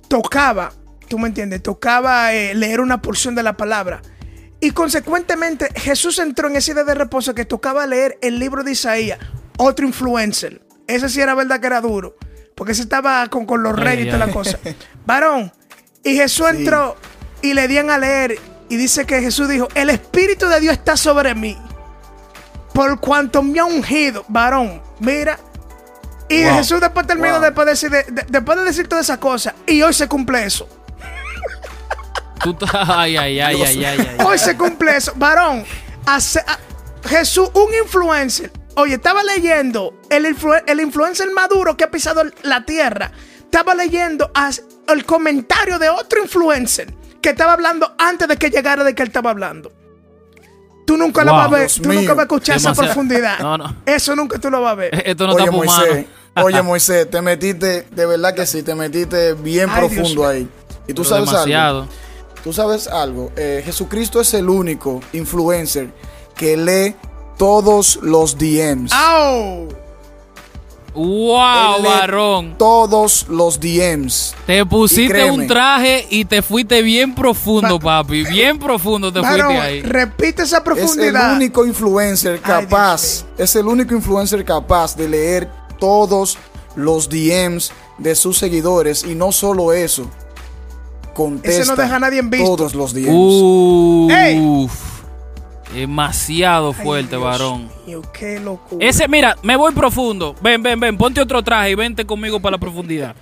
tocaba, 0.08 0.72
tú 1.08 1.18
me 1.18 1.28
entiendes, 1.28 1.62
tocaba 1.62 2.32
eh, 2.34 2.54
leer 2.54 2.80
una 2.80 3.00
porción 3.00 3.34
de 3.34 3.42
la 3.42 3.56
palabra. 3.56 4.02
Y 4.60 4.72
consecuentemente, 4.72 5.68
Jesús 5.74 6.18
entró 6.18 6.48
en 6.48 6.56
ese 6.56 6.74
día 6.74 6.84
de 6.84 6.94
reposo 6.94 7.34
que 7.34 7.44
tocaba 7.44 7.86
leer 7.86 8.18
el 8.20 8.38
libro 8.38 8.62
de 8.62 8.72
Isaías, 8.72 9.18
otro 9.56 9.86
influencer. 9.86 10.60
Ese 10.86 11.08
sí 11.08 11.20
era 11.20 11.34
verdad 11.34 11.60
que 11.60 11.66
era 11.66 11.80
duro, 11.80 12.16
porque 12.54 12.72
ese 12.72 12.82
estaba 12.82 13.26
con, 13.28 13.46
con 13.46 13.62
los 13.62 13.74
reyes 13.78 14.06
y 14.06 14.10
toda 14.10 14.26
la 14.26 14.32
cosa. 14.32 14.58
Varón, 15.06 15.52
y 16.04 16.14
Jesús 16.16 16.46
Sí. 16.50 16.56
entró 16.58 16.96
y 17.42 17.54
le 17.54 17.68
dieron 17.68 17.90
a 17.90 17.96
leer, 17.98 18.38
y 18.68 18.76
dice 18.76 19.06
que 19.06 19.20
Jesús 19.22 19.48
dijo: 19.48 19.68
El 19.74 19.88
Espíritu 19.90 20.46
de 20.46 20.60
Dios 20.60 20.74
está 20.74 20.96
sobre 20.96 21.34
mí 21.34 21.56
por 22.74 23.00
cuanto 23.00 23.42
me 23.42 23.58
ha 23.60 23.64
ungido, 23.64 24.24
varón, 24.28 24.80
mira. 25.00 25.38
Y 26.28 26.44
Wow. 26.44 26.54
Jesús 26.54 26.80
después 26.80 27.06
terminó 27.06 27.32
Wow. 27.34 27.42
después, 27.42 27.66
de 27.66 27.72
decir, 27.72 27.90
de- 27.90 28.04
de- 28.04 28.26
después 28.28 28.58
de 28.58 28.64
decir 28.64 28.86
todas 28.88 29.06
esas 29.06 29.18
cosas, 29.18 29.54
y 29.66 29.82
hoy 29.82 29.92
se 29.92 30.06
cumple 30.06 30.44
eso. 30.44 30.68
Tú 32.42 32.56
ay, 32.72 33.16
ay, 33.16 33.40
ay, 33.40 33.62
ay, 33.62 33.84
ay, 33.84 34.08
ay. 34.18 34.26
Hoy 34.26 34.38
se 34.38 34.56
cumple 34.56 34.96
eso, 34.96 35.12
varón. 35.16 35.64
hace- 36.06 36.40
a- 36.40 36.58
Jesús, 37.08 37.48
un 37.54 37.68
influencer. 37.82 38.50
Oye, 38.76 38.94
estaba 38.94 39.22
leyendo 39.22 39.94
el, 40.10 40.24
influ- 40.26 40.62
el 40.66 40.80
influencer 40.80 41.30
maduro 41.32 41.76
que 41.76 41.84
ha 41.84 41.90
pisado 41.90 42.22
la 42.42 42.64
tierra. 42.64 43.10
Estaba 43.40 43.74
leyendo 43.74 44.30
as- 44.34 44.62
el 44.88 45.04
comentario 45.04 45.78
de 45.78 45.88
otro 45.88 46.22
influencer 46.22 46.92
que 47.20 47.30
estaba 47.30 47.52
hablando 47.54 47.94
antes 47.98 48.28
de 48.28 48.36
que 48.36 48.48
llegara 48.50 48.84
de 48.84 48.94
que 48.94 49.02
él 49.02 49.08
estaba 49.08 49.30
hablando. 49.30 49.72
Tú 50.86 50.96
nunca 50.96 51.24
lo 51.24 51.32
Wow. 51.32 51.38
vas 51.40 51.46
a 51.46 51.50
ver, 51.50 51.60
Dios 51.60 51.80
tú 51.82 51.92
nunca 51.92 52.12
vas 52.14 52.18
a 52.20 52.22
escuchar 52.22 52.56
esa 52.56 52.74
profundidad. 52.74 53.38
No, 53.40 53.58
no. 53.58 53.76
Eso 53.86 54.16
nunca 54.16 54.38
tú 54.38 54.50
lo 54.50 54.60
vas 54.62 54.72
a 54.72 54.74
ver. 54.76 55.02
Esto 55.06 55.26
no 55.26 55.34
oye, 55.34 55.44
está. 55.44 55.56
Moisés, 55.56 56.06
oye, 56.36 56.62
Moisés, 56.62 57.10
te 57.10 57.22
metiste, 57.22 57.86
de 57.90 58.06
verdad 58.06 58.34
que 58.34 58.46
sí, 58.46 58.62
te 58.62 58.74
metiste 58.74 59.34
bien 59.34 59.68
Ay, 59.70 59.78
profundo 59.88 60.26
ahí. 60.26 60.48
Y 60.86 60.92
tú 60.94 61.02
Pero 61.02 61.04
sabes 61.04 61.30
demasiado. 61.30 61.80
algo. 61.82 61.92
Tú 62.44 62.52
sabes 62.52 62.86
algo. 62.88 63.30
Eh, 63.36 63.62
Jesucristo 63.64 64.20
es 64.20 64.32
el 64.34 64.48
único 64.48 65.00
influencer 65.12 65.90
que 66.34 66.56
lee 66.56 66.94
todos 67.36 67.98
los 68.02 68.36
DMs. 68.38 68.92
¡Au! 68.92 69.68
Wow, 70.92 71.82
varón. 71.84 72.56
Todos 72.58 73.26
los 73.28 73.60
DMs. 73.60 74.34
Te 74.44 74.66
pusiste 74.66 75.08
créeme. 75.12 75.30
un 75.30 75.46
traje 75.46 76.04
y 76.10 76.24
te 76.24 76.42
fuiste 76.42 76.82
bien 76.82 77.14
profundo, 77.14 77.78
papi. 77.78 78.24
Bien 78.24 78.58
profundo 78.58 79.12
te 79.12 79.20
Varón, 79.20 79.46
fuiste 79.46 79.60
ahí. 79.62 79.82
repite 79.82 80.42
esa 80.42 80.56
Es 80.56 80.58
el 80.58 80.64
profundidad. 80.64 81.36
único 81.36 81.64
influencer 81.64 82.40
capaz. 82.40 83.24
Es 83.38 83.54
el 83.54 83.66
único 83.68 83.94
influencer 83.94 84.44
capaz 84.44 84.96
de 84.96 85.08
leer 85.08 85.48
todos 85.78 86.36
los 86.74 87.08
DMs 87.08 87.70
de 87.98 88.14
sus 88.16 88.36
seguidores. 88.38 89.04
Y 89.04 89.14
no 89.14 89.30
solo 89.30 89.72
eso. 89.72 90.10
Contesta 91.24 91.62
Ese 91.62 91.70
no 91.70 91.76
deja 91.76 91.96
a 91.96 91.98
nadie 92.00 92.18
en 92.18 92.30
visto. 92.30 92.56
todos 92.56 92.74
los 92.74 92.94
DMs. 92.94 93.08
Uf. 93.10 94.10
Ey. 94.12 94.68
Demasiado 95.74 96.74
Ay, 96.76 96.84
fuerte, 96.84 97.10
Dios 97.16 97.22
varón. 97.22 97.68
mío, 97.86 98.02
qué 98.12 98.40
locura. 98.40 98.84
Ese, 98.86 99.06
mira, 99.06 99.36
me 99.42 99.56
voy 99.56 99.72
profundo. 99.72 100.34
Ven, 100.42 100.62
ven, 100.62 100.80
ven, 100.80 100.96
ponte 100.96 101.20
otro 101.20 101.42
traje 101.42 101.70
y 101.70 101.74
vente 101.74 102.04
conmigo 102.04 102.40
para 102.40 102.52
la 102.52 102.58
profundidad. 102.58 103.14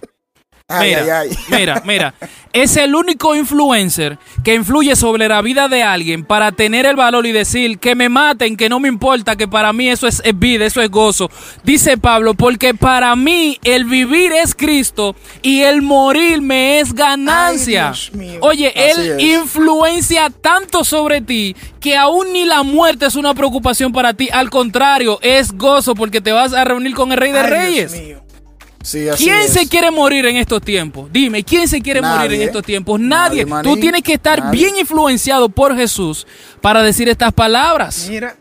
Ay, 0.71 0.91
mira, 0.91 1.21
ay, 1.21 1.31
ay. 1.31 1.37
mira, 1.59 1.83
mira. 1.87 2.15
Es 2.53 2.77
el 2.77 2.95
único 2.95 3.35
influencer 3.35 4.19
que 4.45 4.53
influye 4.55 4.97
sobre 4.97 5.27
la 5.27 5.41
vida 5.41 5.67
de 5.69 5.83
alguien 5.83 6.25
para 6.25 6.53
tener 6.53 6.85
el 6.85 6.95
valor 6.95 7.25
y 7.25 7.33
decir 7.33 7.79
que 7.79 7.95
me 7.95 8.11
maten, 8.11 8.55
que 8.55 8.69
no 8.69 8.79
me 8.79 8.89
importa, 8.89 9.37
que 9.37 9.49
para 9.49 9.73
mí 9.73 9.89
eso 9.89 10.07
es, 10.07 10.21
es 10.27 10.39
vida, 10.39 10.67
eso 10.67 10.83
es 10.83 10.91
gozo. 10.91 11.31
Dice 11.65 11.97
Pablo, 11.97 12.35
porque 12.35 12.75
para 12.75 13.17
mí 13.17 13.59
el 13.65 13.85
vivir 13.85 14.33
es 14.33 14.55
Cristo 14.55 15.17
y 15.41 15.61
el 15.63 15.81
morir 15.81 16.43
me 16.43 16.81
es 16.81 16.93
ganancia. 16.95 17.95
Oye, 18.41 18.69
Así 18.69 19.01
él 19.01 19.13
es. 19.13 19.23
influencia 19.25 20.29
tanto 20.29 20.85
sobre 20.85 21.23
ti 21.23 21.57
que 21.81 21.97
aún 21.97 22.31
ni 22.35 22.45
la 22.45 22.63
muerte 22.63 23.07
es 23.07 23.15
una 23.15 23.33
preocupación 23.33 23.91
para 23.93 24.13
ti. 24.13 24.29
Al 24.31 24.51
contrario, 24.51 25.19
es 25.23 25.53
gozo 25.53 25.95
porque 25.95 26.21
te 26.21 26.33
vas 26.33 26.53
a 26.53 26.63
reunir 26.65 26.95
con 26.95 27.11
el 27.13 27.17
Rey 27.19 27.33
de 27.33 27.39
Dios 27.39 27.51
Reyes. 27.51 27.93
mío. 27.93 28.28
Sí, 28.89 29.07
así 29.09 29.25
¿Quién 29.25 29.37
es. 29.41 29.53
se 29.53 29.69
quiere 29.69 29.91
morir 29.91 30.25
en 30.27 30.37
estos 30.37 30.63
tiempos? 30.63 31.11
Dime, 31.13 31.43
¿quién 31.45 31.69
se 31.69 31.83
quiere 31.83 32.01
Nadie. 32.01 32.19
morir 32.21 32.41
en 32.41 32.49
estos 32.49 32.63
tiempos? 32.65 32.99
Nadie. 32.99 33.45
Nadie, 33.45 33.47
maní. 33.47 33.69
Tú 33.69 33.77
tienes 33.79 34.03
que 34.03 34.15
estar 34.15 34.39
Nadie. 34.43 34.59
bien 34.61 34.77
influenciado 34.79 35.49
por 35.51 35.77
Jesús 35.77 36.27
para 36.63 36.83
decir 36.83 37.09
estas 37.09 37.33
palabras. 37.33 38.07
Mira, 38.09 38.35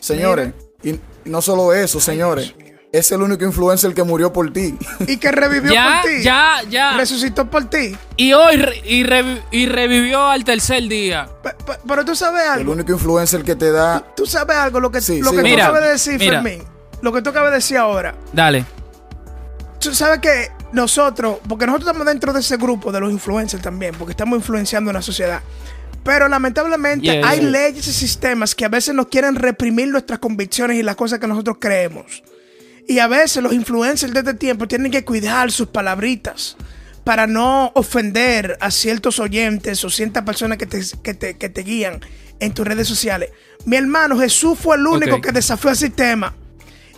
Señores, 0.00 0.52
y 0.82 0.98
no 1.26 1.42
solo 1.42 1.72
eso, 1.72 2.00
señores. 2.00 2.54
Es 2.92 3.10
el 3.12 3.22
único 3.22 3.44
influencer 3.44 3.94
que 3.94 4.02
murió 4.02 4.32
por 4.32 4.52
ti. 4.52 4.74
y 5.06 5.16
que 5.16 5.30
revivió 5.32 5.72
Ya, 5.72 6.00
por 6.02 6.10
ti. 6.10 6.22
ya, 6.22 6.56
ya. 6.68 6.96
Resucitó 6.96 7.48
por 7.50 7.70
ti. 7.70 7.96
Y 8.18 8.32
hoy 8.34 8.56
re- 8.56 8.82
y, 8.84 9.02
revi- 9.04 9.40
y 9.50 9.66
revivió 9.66 10.26
al 10.28 10.44
tercer 10.44 10.82
día. 10.88 11.26
Pe- 11.42 11.54
pe- 11.64 11.78
Pero 11.88 12.04
tú 12.04 12.14
sabes 12.14 12.42
El 12.44 12.50
algo. 12.50 12.72
único 12.72 12.92
influencer 12.92 13.44
que 13.44 13.54
te 13.54 13.70
da. 13.70 14.04
Tú 14.14 14.26
sabes 14.26 14.56
algo, 14.58 14.78
lo 14.80 14.90
que, 14.90 15.00
Sí, 15.00 15.20
lo 15.22 15.30
sí. 15.30 15.36
que 15.36 15.42
Mira, 15.42 15.56
tú 15.56 15.62
acabas 15.70 15.82
de 15.84 15.88
decir, 15.90 16.18
mira. 16.18 16.42
Fermín. 16.42 16.64
Lo 17.00 17.12
que 17.12 17.22
tú 17.22 17.30
acabas 17.30 17.50
de 17.50 17.56
decir 17.56 17.78
ahora. 17.78 18.14
Dale. 18.32 18.66
Tú 19.82 19.94
sabes 19.94 20.20
que 20.20 20.50
nosotros, 20.72 21.38
porque 21.48 21.66
nosotros 21.66 21.88
estamos 21.88 22.06
dentro 22.06 22.32
de 22.32 22.40
ese 22.40 22.56
grupo 22.56 22.92
de 22.92 23.00
los 23.00 23.10
influencers 23.10 23.62
también, 23.62 23.94
porque 23.98 24.12
estamos 24.12 24.36
influenciando 24.38 24.90
en 24.90 24.94
la 24.94 25.02
sociedad. 25.02 25.42
Pero 26.04 26.28
lamentablemente 26.28 27.06
Yeah, 27.06 27.28
hay 27.28 27.40
yeah. 27.40 27.48
leyes 27.50 27.86
y 27.88 27.92
sistemas 27.92 28.54
que 28.54 28.64
a 28.64 28.68
veces 28.68 28.94
nos 28.94 29.06
quieren 29.08 29.34
reprimir 29.36 29.88
nuestras 29.88 30.18
convicciones 30.20 30.76
y 30.78 30.82
las 30.82 30.96
cosas 30.96 31.18
que 31.18 31.26
nosotros 31.26 31.56
creemos. 31.60 32.22
Y 32.88 32.98
a 33.00 33.06
veces 33.06 33.42
los 33.42 33.52
influencers 33.52 34.12
de 34.12 34.20
este 34.20 34.34
tiempo 34.34 34.66
tienen 34.66 34.90
que 34.90 35.04
cuidar 35.04 35.50
sus 35.52 35.68
palabritas 35.68 36.56
para 37.04 37.26
no 37.26 37.70
ofender 37.74 38.56
a 38.60 38.70
ciertos 38.70 39.18
oyentes 39.18 39.84
o 39.84 39.90
ciertas 39.90 40.24
personas 40.24 40.58
que 40.58 40.66
te, 40.66 40.80
que 41.02 41.14
te, 41.14 41.36
que 41.36 41.48
te 41.48 41.62
guían 41.62 42.00
en 42.40 42.54
tus 42.54 42.66
redes 42.66 42.88
sociales. 42.88 43.30
Mi 43.64 43.76
hermano 43.76 44.18
Jesús 44.18 44.58
fue 44.58 44.76
el 44.76 44.86
único 44.86 45.16
Ok. 45.16 45.26
que 45.26 45.32
desafió 45.32 45.70
el 45.70 45.76
sistema 45.76 46.34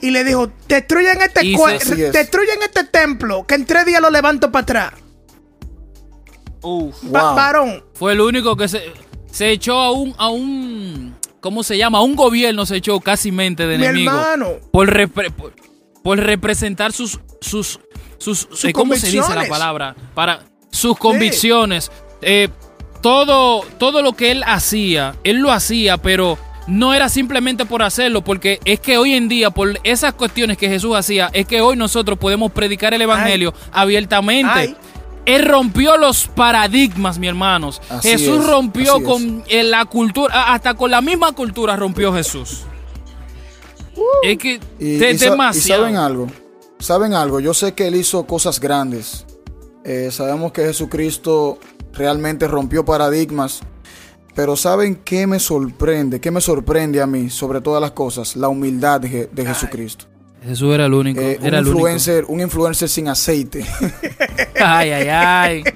y 0.07 0.11
le 0.11 0.25
dijo, 0.25 0.51
destruyan 0.69 1.21
este, 1.23 1.41
es. 1.41 2.13
destruyan 2.13 2.59
este 2.63 2.85
templo, 2.85 3.47
que 3.47 3.55
en 3.55 3.65
tres 3.67 3.87
días 3.87 4.01
lo 4.01 4.11
levanto 4.11 4.51
para 4.53 4.63
atrás. 4.63 4.93
Va- 6.65 7.23
Wow. 7.29 7.35
varón, 7.35 7.85
Fue 7.95 8.13
el 8.13 8.21
único 8.21 8.57
que 8.57 8.69
se, 8.69 8.83
se 9.31 9.51
echó 9.51 9.79
a 9.81 9.91
un, 9.93 10.15
a 10.19 10.29
un. 10.29 11.15
¿Cómo 11.41 11.63
se 11.63 11.77
llama? 11.77 11.99
A 11.99 12.01
un 12.01 12.17
gobierno 12.17 12.65
se 12.65 12.77
echó 12.77 13.01
casi 13.01 13.31
mente 13.31 13.67
de 13.67 13.77
Mi 13.79 13.85
enemigo. 13.85 14.11
hermano. 14.13 14.49
Por, 14.73 14.89
repre- 14.91 15.31
por, 15.31 15.53
por 16.03 16.19
representar 16.19 16.93
sus. 16.93 17.21
sus, 17.41 17.81
sus, 18.19 18.49
Sus 18.51 18.65
eh, 18.65 18.73
¿Cómo 18.73 18.95
se 18.97 19.09
dice 19.11 19.35
la 19.35 19.47
palabra? 19.47 19.95
Para 20.15 20.45
sus 20.71 20.97
convicciones. 20.99 21.91
Eh, 22.23 22.49
todo, 23.03 23.61
todo 23.79 24.01
lo 24.01 24.15
que 24.15 24.31
él 24.31 24.43
hacía, 24.47 25.15
él 25.25 25.37
lo 25.41 25.53
hacía, 25.53 25.99
pero 25.99 26.39
no 26.67 26.95
era 26.95 27.09
simplemente 27.09 27.67
por 27.67 27.83
hacerlo, 27.83 28.23
porque 28.23 28.61
es 28.65 28.81
que 28.81 28.97
hoy 28.99 29.15
en 29.15 29.29
día, 29.29 29.51
por 29.51 29.79
esas 29.85 30.15
cuestiones 30.15 30.57
que 30.57 30.69
Jesús 30.69 30.97
hacía, 30.97 31.31
es 31.33 31.47
que 31.47 31.61
hoy 31.61 31.77
nosotros 31.77 32.19
podemos 32.19 32.53
predicar 32.53 32.95
el 32.95 33.03
Evangelio 33.03 33.53
abiertamente. 33.73 34.53
Ay. 34.53 34.77
Él 35.27 35.45
rompió 35.47 35.97
los 35.97 36.27
paradigmas, 36.29 37.19
mi 37.19 37.29
hermanos. 37.29 37.81
Así 37.89 38.11
Jesús 38.11 38.41
es, 38.41 38.47
rompió 38.47 38.99
es. 38.99 39.05
con 39.05 39.43
eh, 39.49 39.63
la 39.63 39.87
cultura, 39.87 40.53
hasta 40.53 40.75
con 40.75 40.91
la 40.91 41.01
misma 41.01 41.33
cultura 41.33 41.77
rompió 41.77 42.13
Jesús. 42.13 42.63
es 44.23 44.39
que 44.39 44.61
Y, 44.79 44.97
de- 44.97 45.13
y 45.13 45.61
saben 45.61 45.97
algo. 45.97 46.27
Saben 46.79 47.15
algo. 47.15 47.41
Yo 47.41 47.55
sé 47.55 47.73
que 47.73 47.87
él 47.87 47.95
hizo 47.95 48.27
cosas 48.27 48.61
grandes. 48.61 49.25
Eh, 49.85 50.11
sabemos 50.11 50.53
que 50.53 50.63
Jesucristo 50.63 51.59
realmente 51.93 52.47
rompió 52.47 52.85
paradigmas. 52.85 53.63
Pero 54.35 54.57
¿saben 54.57 54.97
qué 55.05 55.27
me 55.27 55.39
sorprende? 55.39 56.21
¿Qué 56.21 56.31
me 56.31 56.41
sorprende 56.41 57.01
a 57.01 57.07
mí 57.07 57.31
sobre 57.31 57.61
todas 57.61 57.81
las 57.81 57.93
cosas? 57.93 58.35
La 58.37 58.49
humildad 58.49 59.01
de, 59.01 59.09
Je- 59.09 59.31
de 59.31 59.47
Jesucristo. 59.47 60.07
Jesús 60.43 60.75
era 60.75 60.87
el 60.87 60.93
único. 60.95 61.21
Eh, 61.21 61.39
un, 61.41 61.47
era 61.47 61.59
el 61.59 61.65
único. 61.65 61.79
influencer, 61.79 62.25
un 62.29 62.41
influencer 62.41 62.89
sin 62.89 63.09
aceite. 63.09 63.65
Ay, 64.61 64.91
ay, 64.91 65.09
ay. 65.09 65.65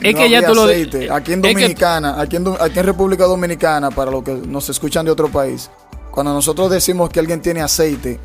Es 0.00 0.14
No 0.14 0.20
que 0.20 0.30
ya 0.30 0.46
tú 0.46 0.54
lo. 0.54 0.62
Aquí 0.62 1.32
en 1.32 1.42
que- 1.42 1.48
Dominicana, 1.52 2.20
aquí, 2.20 2.36
en, 2.36 2.44
Do- 2.44 2.56
aquí 2.62 2.78
en 2.78 2.86
República 2.86 3.24
Dominicana, 3.24 3.90
para 3.90 4.12
los 4.12 4.22
que 4.22 4.32
nos 4.32 4.68
escuchan 4.70 5.04
de 5.04 5.10
otro 5.10 5.28
país, 5.28 5.68
cuando 6.12 6.32
nosotros 6.32 6.70
decimos 6.70 7.10
que 7.10 7.18
alguien 7.18 7.42
tiene 7.42 7.62
aceite, 7.62 8.20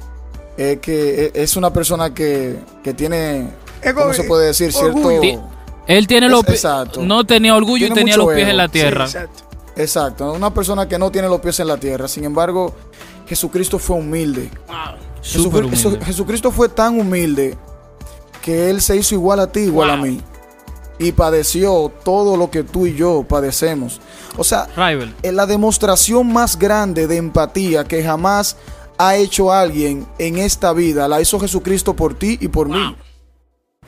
es 0.56 0.78
que 0.78 1.26
e- 1.26 1.32
es 1.34 1.56
una 1.58 1.74
persona 1.74 2.14
que, 2.14 2.58
que 2.84 2.94
tiene, 2.94 3.48
¿cómo 3.96 4.14
se 4.14 4.24
puede 4.26 4.46
decir? 4.48 4.72
Cierto, 4.72 4.98
orgullo. 5.00 5.42
Él 5.88 6.06
tiene 6.06 6.30
los 6.30 6.42
Es- 6.42 6.46
pies. 6.46 6.58
exacto. 6.64 7.02
No 7.02 7.24
tenía 7.26 7.56
orgullo 7.56 7.88
y 7.88 7.90
tenía 7.90 8.18
los 8.18 8.28
pies 8.28 8.42
ego. 8.42 8.52
en 8.52 8.58
la 8.58 8.66
Sí, 8.68 8.72
tierra. 8.74 9.06
exacto. 9.06 9.44
Exacto, 9.76 10.32
una 10.34 10.54
persona 10.54 10.88
que 10.88 10.98
no 11.00 11.12
tiene 11.12 11.28
los 11.28 11.40
pies 11.42 11.60
en 11.60 11.68
la 11.68 11.78
tierra. 11.78 12.08
Sin 12.08 12.24
embargo, 12.24 12.74
Jesucristo 13.28 13.80
fue 13.80 13.98
humilde. 13.98 14.50
Jesu- 15.22 16.00
Jesucristo 16.04 16.52
fue 16.52 16.70
tan 16.70 17.00
humilde 17.00 17.58
que 18.42 18.70
Él 18.70 18.82
se 18.82 18.96
hizo 18.98 19.16
igual 19.16 19.40
a 19.40 19.48
ti, 19.52 19.62
igual 19.62 19.90
a 19.92 19.96
Wow. 19.96 20.06
mí. 20.06 20.22
Y 21.00 21.12
padeció 21.14 21.92
todo 22.04 22.38
lo 22.38 22.52
que 22.52 22.64
tú 22.64 22.86
y 22.86 22.96
yo 22.96 23.24
padecemos. 23.28 24.00
O 24.38 24.44
sea, 24.44 24.68
Rival. 24.76 25.14
es 25.24 25.34
la 25.34 25.46
demostración 25.46 26.32
más 26.32 26.58
grande 26.60 27.08
de 27.08 27.18
empatía 27.18 27.84
que 27.84 28.04
jamás 28.04 28.58
ha 28.98 29.16
hecho 29.16 29.52
alguien 29.52 30.06
en 30.20 30.38
esta 30.38 30.72
vida, 30.74 31.08
la 31.08 31.20
hizo 31.20 31.40
Jesucristo 31.40 31.96
por 31.96 32.14
ti 32.14 32.38
y 32.40 32.48
por 32.48 32.68
mí. 32.70 32.96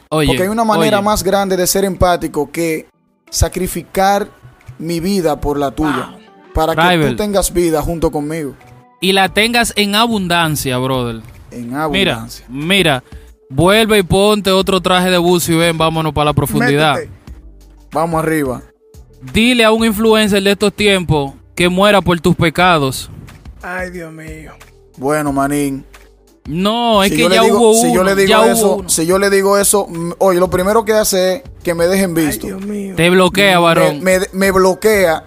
Oye, 0.09 0.27
Porque 0.27 0.43
hay 0.43 0.49
una 0.49 0.63
manera 0.63 0.97
oye, 0.97 1.05
más 1.05 1.23
grande 1.23 1.57
de 1.57 1.67
ser 1.67 1.83
empático 1.85 2.49
que 2.51 2.87
sacrificar 3.29 4.29
mi 4.79 4.99
vida 4.99 5.39
por 5.39 5.57
la 5.57 5.71
tuya. 5.71 6.17
Para 6.53 6.75
que 6.75 6.81
Rival. 6.97 7.09
tú 7.11 7.15
tengas 7.17 7.51
vida 7.53 7.81
junto 7.81 8.11
conmigo. 8.11 8.55
Y 9.01 9.11
la 9.13 9.29
tengas 9.29 9.73
en 9.75 9.95
abundancia, 9.95 10.77
brother. 10.77 11.21
En 11.51 11.69
Mira, 11.69 11.83
abundancia. 11.83 12.45
mira. 12.49 13.03
Vuelve 13.49 13.99
y 13.99 14.03
ponte 14.03 14.49
otro 14.49 14.81
traje 14.81 15.11
de 15.11 15.19
buzo 15.19 15.51
y 15.51 15.55
ven, 15.57 15.77
vámonos 15.77 16.13
para 16.13 16.25
la 16.25 16.33
profundidad. 16.33 16.95
Métete. 16.95 17.11
Vamos 17.91 18.23
arriba. 18.23 18.61
Dile 19.33 19.63
a 19.63 19.71
un 19.71 19.85
influencer 19.85 20.41
de 20.41 20.51
estos 20.51 20.73
tiempos 20.73 21.33
que 21.53 21.69
muera 21.69 22.01
por 22.01 22.19
tus 22.19 22.35
pecados. 22.35 23.09
Ay, 23.61 23.91
Dios 23.91 24.11
mío. 24.11 24.53
Bueno, 24.97 25.31
manín. 25.31 25.85
No, 26.47 27.03
es 27.03 27.09
si 27.11 27.17
que 27.17 27.29
ya 27.29 27.41
digo, 27.41 27.57
hubo 27.57 27.73
si 27.73 27.87
uno. 27.87 27.95
yo 27.95 28.03
le 28.03 28.15
digo 28.15 28.43
eso, 28.43 28.75
uno. 28.75 28.89
si 28.89 29.05
yo 29.05 29.17
le 29.17 29.29
digo 29.29 29.57
eso, 29.57 29.87
oye, 30.19 30.39
lo 30.39 30.49
primero 30.49 30.85
que 30.85 30.93
hace 30.93 31.35
es 31.37 31.43
que 31.63 31.73
me 31.73 31.87
dejen 31.87 32.15
Ay, 32.17 32.25
visto. 32.27 32.45
Dios 32.47 32.61
mío. 32.61 32.93
Te 32.95 33.09
bloquea, 33.09 33.57
varón. 33.59 34.01
me, 34.03 34.19
me 34.31 34.51
bloquea 34.51 35.23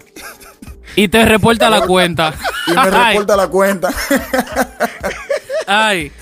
Y 0.94 1.08
te 1.08 1.24
reporta 1.24 1.70
la 1.70 1.80
cuenta. 1.86 2.34
y 2.68 2.70
me 2.72 2.78
Ay, 2.80 3.12
reporta 3.14 3.36
la 3.36 3.48
cuenta. 3.48 3.90
Ay, 5.66 6.12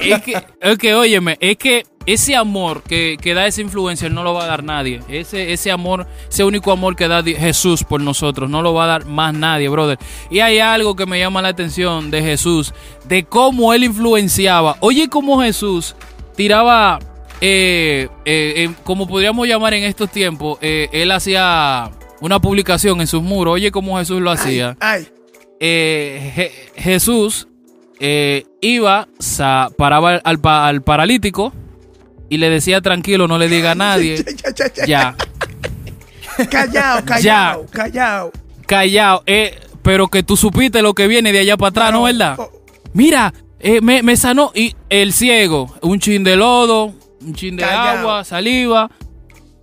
es 0.00 0.22
que, 0.22 0.42
es 0.60 0.78
que, 0.78 0.94
óyeme, 0.94 1.36
es 1.40 1.56
que 1.56 1.84
ese 2.04 2.34
amor 2.34 2.82
que, 2.82 3.16
que 3.20 3.32
da 3.32 3.46
ese 3.46 3.62
influencer 3.62 4.10
no 4.10 4.24
lo 4.24 4.34
va 4.34 4.44
a 4.44 4.46
dar 4.48 4.64
nadie. 4.64 5.00
Ese, 5.08 5.52
ese 5.52 5.70
amor, 5.70 6.06
ese 6.28 6.42
único 6.44 6.72
amor 6.72 6.96
que 6.96 7.06
da 7.08 7.22
Jesús 7.22 7.84
por 7.84 8.00
nosotros, 8.00 8.50
no 8.50 8.60
lo 8.62 8.74
va 8.74 8.84
a 8.84 8.86
dar 8.88 9.04
más 9.06 9.32
nadie, 9.34 9.68
brother. 9.68 9.98
Y 10.30 10.40
hay 10.40 10.58
algo 10.58 10.96
que 10.96 11.06
me 11.06 11.18
llama 11.18 11.42
la 11.42 11.48
atención 11.48 12.10
de 12.10 12.22
Jesús, 12.22 12.74
de 13.04 13.22
cómo 13.24 13.72
él 13.72 13.84
influenciaba. 13.84 14.76
Oye, 14.80 15.08
cómo 15.08 15.40
Jesús 15.42 15.94
tiraba, 16.36 16.98
eh, 17.40 18.08
eh, 18.24 18.54
eh, 18.56 18.70
como 18.84 19.06
podríamos 19.06 19.46
llamar 19.46 19.74
en 19.74 19.84
estos 19.84 20.10
tiempos, 20.10 20.58
eh, 20.60 20.88
él 20.92 21.10
hacía 21.12 21.90
una 22.20 22.40
publicación 22.40 23.00
en 23.00 23.06
sus 23.06 23.22
muros. 23.22 23.54
Oye, 23.54 23.70
cómo 23.70 23.98
Jesús 23.98 24.20
lo 24.20 24.30
hacía 24.30 24.76
Ay, 24.80 25.06
Je- 25.60 26.50
Jesús 26.76 27.46
eh, 28.04 28.44
iba, 28.60 29.06
sa- 29.20 29.70
paraba 29.78 30.16
al, 30.24 30.40
al 30.44 30.82
paralítico 30.82 31.52
y 32.28 32.38
le 32.38 32.50
decía 32.50 32.80
tranquilo, 32.80 33.28
no 33.28 33.38
le 33.38 33.48
diga 33.48 33.70
a 33.70 33.74
nadie. 33.76 34.24
ya, 34.86 35.14
Callao, 36.50 37.04
callao, 37.04 37.66
callao. 37.70 38.32
callado. 38.66 39.22
eh, 39.26 39.58
pero 39.82 40.08
que 40.08 40.22
tú 40.22 40.36
supiste 40.36 40.82
lo 40.82 40.94
que 40.94 41.06
viene 41.06 41.32
de 41.32 41.40
allá 41.40 41.56
para 41.56 41.68
atrás, 41.70 41.92
¿no, 41.92 42.02
verdad? 42.04 42.36
Oh, 42.38 42.50
Mira, 42.94 43.32
eh, 43.60 43.80
me, 43.80 44.02
me 44.02 44.16
sanó. 44.16 44.50
Y 44.54 44.74
el 44.88 45.12
ciego, 45.12 45.74
un 45.82 45.98
chin 46.00 46.24
de 46.24 46.36
lodo, 46.36 46.92
un 47.20 47.34
chin 47.34 47.56
de 47.56 47.62
Callao. 47.62 47.98
agua, 47.98 48.24
saliva. 48.24 48.90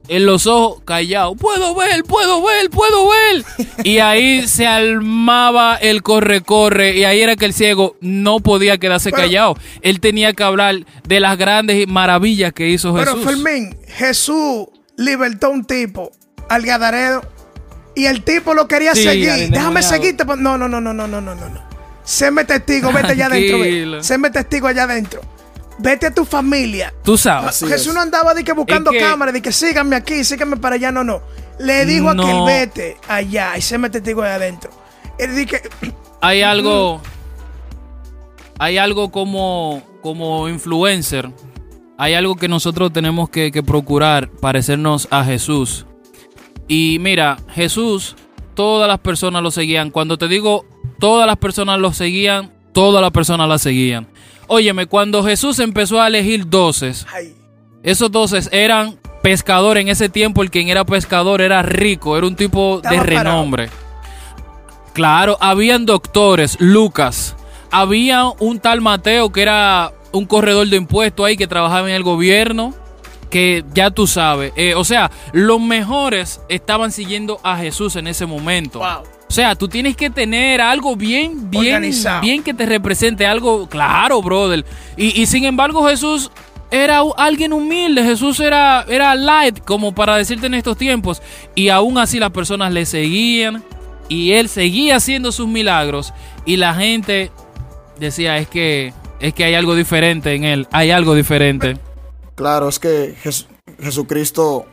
En 0.10 0.26
los 0.26 0.48
ojos, 0.48 0.82
callado. 0.86 1.36
Puedo 1.36 1.76
ver, 1.76 2.04
puedo 2.04 2.42
ver, 2.44 2.70
puedo 2.72 3.08
ver. 3.10 3.46
Y 3.84 4.00
ahí 4.00 4.48
se 4.48 4.66
armaba 4.68 5.76
el 5.76 6.02
corre-corre. 6.02 6.98
Y 6.98 7.04
ahí 7.04 7.22
era 7.22 7.36
que 7.36 7.46
el 7.46 7.54
ciego 7.54 7.96
no 8.02 8.40
podía 8.40 8.78
quedarse 8.80 9.12
Pero- 9.12 9.22
callado. 9.24 9.58
Él 9.82 10.00
tenía 10.00 10.34
que 10.34 10.44
hablar 10.44 10.76
de 11.08 11.20
las 11.20 11.38
grandes 11.38 11.88
maravillas 11.88 12.54
que 12.54 12.70
hizo 12.70 12.94
Pero 12.96 13.16
Jesús. 13.18 13.26
Fermín, 13.26 13.78
Jesús 13.88 14.68
libertó 14.98 15.48
a 15.48 15.50
un 15.52 15.64
tipo 15.64 16.12
al 16.50 16.64
Gadaredo 16.66 17.22
y 17.96 18.06
el 18.08 18.24
tipo 18.24 18.54
lo 18.56 18.68
quería 18.68 18.96
Sí, 18.96 19.04
seguir. 19.04 19.50
Déjame 19.52 19.84
seguirte. 19.84 20.26
No, 20.26 20.36
no, 20.58 20.68
no, 20.68 20.82
no, 20.82 20.94
no, 20.94 21.08
no, 21.08 21.22
no, 21.22 21.36
no. 21.36 21.70
Séme 22.04 22.44
testigo, 22.46 22.92
vete 22.92 23.12
allá 23.12 23.28
adentro. 23.28 24.04
Séme 24.04 24.32
testigo 24.32 24.68
allá 24.68 24.84
adentro. 24.86 25.22
Vete 25.80 26.08
a 26.08 26.14
tu 26.14 26.26
familia. 26.26 26.94
Tú 27.04 27.18
sabes. 27.18 27.50
Así 27.50 27.66
Jesús 27.68 27.88
es. 27.88 27.94
no 27.94 28.02
andaba 28.02 28.34
de 28.34 28.44
que 28.44 28.52
buscando 28.54 28.92
Es 28.92 28.98
que- 28.98 29.04
cámaras, 29.04 29.34
de 29.34 29.42
que 29.42 29.52
síganme 29.52 29.96
aquí, 29.96 30.24
síganme 30.24 30.58
para 30.58 30.76
allá, 30.76 30.92
no, 30.92 31.04
no. 31.04 31.22
Le 31.58 31.86
dijo 31.86 32.10
a 32.10 32.12
que 32.16 32.18
No. 32.18 32.46
vete 32.46 32.98
allá 33.08 33.58
y 33.58 33.62
séme 33.62 33.90
testigo 33.90 34.22
allá 34.22 34.36
adentro. 34.36 34.72
Él 35.18 35.36
dice 35.36 35.62
que 35.82 35.94
hay 36.22 36.42
algo 36.42 37.02
hay 38.58 38.78
algo 38.78 39.12
como 39.12 39.82
como 40.02 40.48
influencer 40.50 41.30
hay 41.98 42.14
algo 42.14 42.36
que 42.36 42.48
nosotros 42.48 42.94
tenemos 42.94 43.30
que, 43.30 43.52
que 43.52 43.62
procurar 43.64 44.30
parecernos 44.30 45.08
a 45.12 45.24
Jesús 45.26 45.86
y 46.68 46.98
mira 47.00 47.38
Jesús 47.54 48.16
todas 48.56 48.88
las 48.88 49.00
personas 49.00 49.42
lo 49.44 49.52
seguían 49.52 49.92
cuando 49.92 50.18
te 50.18 50.28
digo 50.28 50.66
todas 51.00 51.26
las 51.28 51.38
personas 51.38 51.80
lo 51.80 51.94
seguían 51.94 52.52
todas 52.74 53.02
las 53.02 53.12
personas 53.12 53.48
la 53.50 53.60
seguían 53.60 54.08
óyeme 54.50 54.86
cuando 54.86 55.24
Jesús 55.24 55.60
empezó 55.60 56.02
a 56.02 56.08
elegir 56.08 56.50
doces 56.50 57.06
esos 57.84 58.12
doces 58.12 58.50
eran 58.52 59.00
pescadores 59.22 59.82
en 59.82 59.90
ese 59.90 60.10
tiempo. 60.10 60.42
El 60.42 60.52
quien 60.52 60.70
era 60.70 60.86
pescador 60.86 61.42
era 61.42 61.62
rico, 61.62 62.18
era 62.18 62.28
un 62.28 62.36
tipo 62.36 62.82
de 62.82 62.98
parado. 62.98 63.04
renombre. 63.06 63.70
Claro, 64.94 65.38
habían 65.40 65.86
doctores, 65.86 66.58
Lucas. 66.60 67.36
Había 67.72 68.26
un 68.40 68.60
tal 68.60 68.82
Mateo 68.82 69.32
que 69.32 69.44
era 69.44 69.94
un 70.12 70.26
corredor 70.26 70.68
de 70.68 70.78
impuestos 70.78 71.26
ahí 71.26 71.38
que 71.38 71.48
trabajaba 71.48 71.90
en 71.90 71.96
el 71.96 72.04
gobierno. 72.04 72.74
Que 73.30 73.64
ya 73.76 73.92
tú 73.92 74.08
sabes. 74.08 74.52
eh, 74.56 74.74
o 74.74 74.84
sea, 74.84 75.12
los 75.34 75.62
mejores 75.62 76.42
estaban 76.50 76.92
siguiendo 76.92 77.40
a 77.44 77.58
Jesús 77.58 77.96
en 77.96 78.08
ese 78.08 78.26
momento. 78.26 78.80
Wow. 78.80 79.04
O 79.30 79.32
sea, 79.32 79.54
tú 79.54 79.68
tienes 79.68 79.96
que 79.96 80.10
tener 80.10 80.60
algo 80.60 80.96
bien, 80.96 81.52
bien, 81.52 81.76
Organizado. 81.76 82.22
bien 82.22 82.42
que 82.42 82.52
te 82.54 82.66
represente, 82.66 83.28
algo 83.28 83.68
claro, 83.70 84.22
brother. 84.24 84.66
Y, 84.98 85.22
y 85.22 85.28
sin 85.28 85.46
embargo, 85.46 85.88
Jesús 85.88 86.32
era 86.72 87.02
alguien 87.16 87.54
humilde, 87.54 88.04
Jesús 88.04 88.40
era, 88.40 88.86
era 88.90 89.14
light, 89.16 89.60
como 89.64 89.94
para 89.94 90.18
decirte 90.18 90.48
en 90.48 90.56
estos 90.56 90.78
tiempos. 90.78 91.22
Y 91.54 91.70
aún 91.70 92.00
así 92.00 92.18
las 92.20 92.32
personas 92.32 92.74
le 92.74 92.88
seguían 92.88 93.64
y 94.08 94.32
él 94.32 94.50
seguía 94.50 94.96
haciendo 94.96 95.32
sus 95.32 95.48
milagros. 95.48 96.12
Y 96.46 96.58
la 96.58 96.74
gente 96.74 97.32
decía, 98.00 98.38
es 98.40 98.48
que, 98.48 98.94
es 99.20 99.34
que 99.36 99.44
hay 99.44 99.54
algo 99.54 99.76
diferente 99.76 100.34
en 100.34 100.44
él, 100.44 100.68
hay 100.72 100.90
algo 100.90 101.14
diferente. 101.14 101.78
Claro, 102.34 102.68
es 102.68 102.80
que 102.80 103.16
Jes- 103.24 103.46
Jesucristo, 103.80 104.66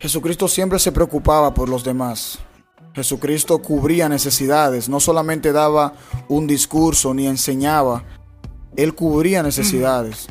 Jesucristo 0.00 0.48
siempre 0.48 0.78
se 0.80 0.90
preocupaba 0.90 1.54
por 1.54 1.68
los 1.68 1.84
demás. 1.84 2.40
Jesucristo 2.94 3.58
cubría 3.58 4.08
necesidades, 4.08 4.88
no 4.88 5.00
solamente 5.00 5.52
daba 5.52 5.94
un 6.28 6.46
discurso 6.46 7.12
ni 7.12 7.26
enseñaba, 7.26 8.04
él 8.76 8.94
cubría 8.94 9.42
necesidades. 9.42 10.26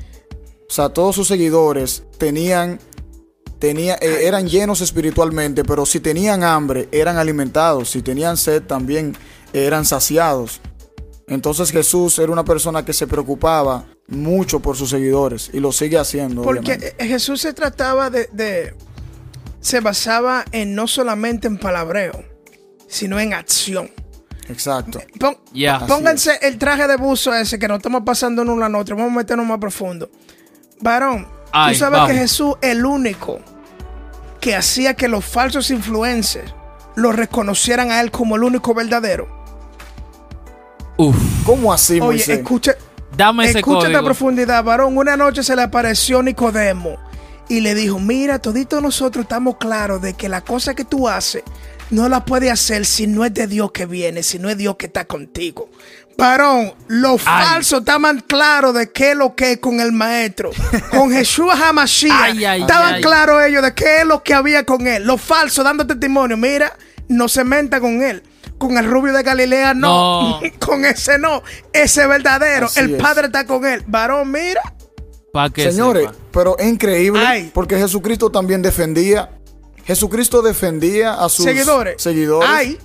O 0.70 0.74
sea, 0.74 0.90
todos 0.90 1.16
sus 1.16 1.28
seguidores 1.28 2.04
tenían, 2.18 2.80
tenía- 3.60 3.96
eh, 4.02 4.26
eran 4.28 4.48
llenos 4.48 4.82
espiritualmente, 4.82 5.64
pero 5.64 5.86
si 5.86 6.00
tenían 6.00 6.44
hambre, 6.44 6.88
eran 6.92 7.18
alimentados, 7.18 7.90
si 7.92 8.02
tenían 8.02 8.38
sed, 8.38 8.64
también 8.64 9.16
eran 9.54 9.86
saciados. 9.86 10.62
Entonces 11.28 11.72
Jesús 11.72 12.18
era 12.20 12.32
una 12.32 12.44
persona 12.44 12.84
que 12.84 12.92
se 12.94 13.08
preocupaba 13.08 13.86
mucho 14.08 14.60
por 14.60 14.76
sus 14.76 14.90
seguidores 14.90 15.50
y 15.54 15.60
lo 15.60 15.72
sigue 15.72 15.98
haciendo. 15.98 16.42
Porque 16.42 16.60
obviamente. 16.74 16.96
Jesús 17.08 17.42
se 17.42 17.54
trataba 17.54 18.10
de, 18.10 18.30
de- 18.34 18.74
Se 19.62 19.80
basaba 19.80 20.44
en 20.52 20.76
no 20.76 20.88
solamente 20.88 21.48
en 21.48 21.58
palabreo, 21.58 22.24
sino 22.94 23.20
en 23.20 23.34
acción. 23.34 23.90
Exacto. 24.50 25.02
Pon- 25.20 25.38
pónganse 25.88 26.38
el 26.42 26.58
traje 26.58 26.88
de 26.88 26.98
buzo 26.98 27.34
ese 27.34 27.58
que 27.58 27.68
nos 27.68 27.78
estamos 27.78 28.04
pasando 28.06 28.42
en 28.42 28.50
una 28.50 28.70
noche. 28.70 28.94
Vamos 28.94 29.12
a 29.12 29.16
meternos 29.16 29.46
más 29.48 29.58
profundo. 29.58 30.10
Varón, 30.82 31.28
Ay, 31.52 31.74
tú 31.74 31.80
sabes 31.80 32.00
vamos. 32.00 32.12
que 32.14 32.18
Jesús 32.20 32.56
es 32.62 32.72
el 32.72 32.86
único 32.86 33.40
que 34.42 34.56
hacía 34.56 34.94
que 34.96 35.08
los 35.08 35.24
falsos 35.24 35.72
influencers 35.72 36.54
lo 36.96 37.12
reconocieran 37.14 37.90
a 37.92 38.02
él 38.02 38.12
como 38.12 38.36
el 38.36 38.44
único 38.44 38.74
verdadero. 38.74 39.28
Uf, 40.98 41.16
¿Cómo 41.46 41.74
así, 41.74 41.94
Oye, 41.94 42.02
Moisés? 42.02 42.38
escucha, 42.40 42.76
dame 43.18 43.46
ese 43.46 43.60
Escucha 43.60 43.88
esta 43.88 44.00
código. 44.00 44.06
profundidad, 44.06 44.64
varón. 44.64 44.96
Una 44.98 45.18
noche 45.18 45.42
se 45.44 45.56
le 45.56 45.64
apareció 45.64 46.22
Nicodemo 46.22 46.98
y 47.50 47.62
le 47.62 47.74
dijo, 47.76 48.00
mira, 48.00 48.40
toditos 48.40 48.82
nosotros 48.82 49.24
estamos 49.24 49.58
claros 49.58 50.02
de 50.02 50.14
que 50.14 50.30
la 50.30 50.42
cosa 50.42 50.76
que 50.76 50.86
tú 50.86 51.08
haces 51.10 51.44
no 51.94 52.10
la 52.10 52.26
puedes 52.26 52.52
hacer 52.52 52.86
si 52.86 53.08
no 53.08 53.24
es 53.26 53.34
de 53.34 53.48
Dios 53.48 53.72
que 53.72 53.86
viene, 53.86 54.24
si 54.24 54.40
no 54.40 54.50
es 54.50 54.58
Dios 54.58 54.76
que 54.78 54.88
está 54.88 55.06
contigo. 55.06 55.70
Varón, 56.18 56.74
los 56.88 57.22
Ay. 57.26 57.46
falsos 57.48 57.80
estaban 57.80 58.20
claros 58.22 58.74
de 58.76 58.92
qué 58.92 59.12
es 59.12 59.18
lo 59.18 59.36
que 59.36 59.54
es 59.54 59.58
con 59.60 59.80
el 59.80 59.92
maestro. 59.92 60.52
Con 60.92 61.12
Jesús 61.14 61.52
Hamashiach. 61.52 62.14
Ay, 62.22 62.46
ay, 62.46 62.62
estaban 62.62 63.02
claros 63.02 63.44
ellos 63.44 63.64
de 63.64 63.74
qué 63.74 64.02
es 64.02 64.06
lo 64.06 64.22
que 64.24 64.34
había 64.34 64.64
con 64.66 64.86
él. 64.86 65.04
Los 65.04 65.22
falsos 65.22 65.64
dando 65.64 65.88
testimonio. 65.88 66.38
Mira, 66.38 66.76
no 67.08 67.28
se 67.28 67.44
menta 67.44 67.80
con 67.80 68.04
él. 68.04 68.22
Con 68.60 68.78
el 68.78 68.86
rubio 68.86 69.12
de 69.14 69.24
Galilea, 69.24 69.74
no. 69.74 70.40
No. 70.40 70.50
con 70.60 70.86
ese 70.86 71.18
no. 71.18 71.42
Ese 71.74 72.06
verdadero. 72.06 72.68
Así 72.68 72.80
el 72.80 72.96
es. 72.96 73.02
padre 73.02 73.26
está 73.28 73.46
con 73.48 73.66
él. 73.66 73.84
Varón, 73.88 74.32
mira. 74.32 74.62
Pa' 75.32 75.50
que 75.50 75.72
Señores, 75.72 76.04
sepa. 76.06 76.16
pero 76.32 76.56
es 76.60 76.68
increíble 76.68 77.26
Ay. 77.26 77.52
porque 77.54 77.76
Jesucristo 77.78 78.30
también 78.30 78.62
defendía. 78.62 79.32
Jesucristo 79.86 80.42
defendía 80.42 81.14
a 81.16 81.30
sus 81.30 81.46
Seguidores. 81.46 82.02
seguidores. 82.02 82.50
Ay, 82.52 82.78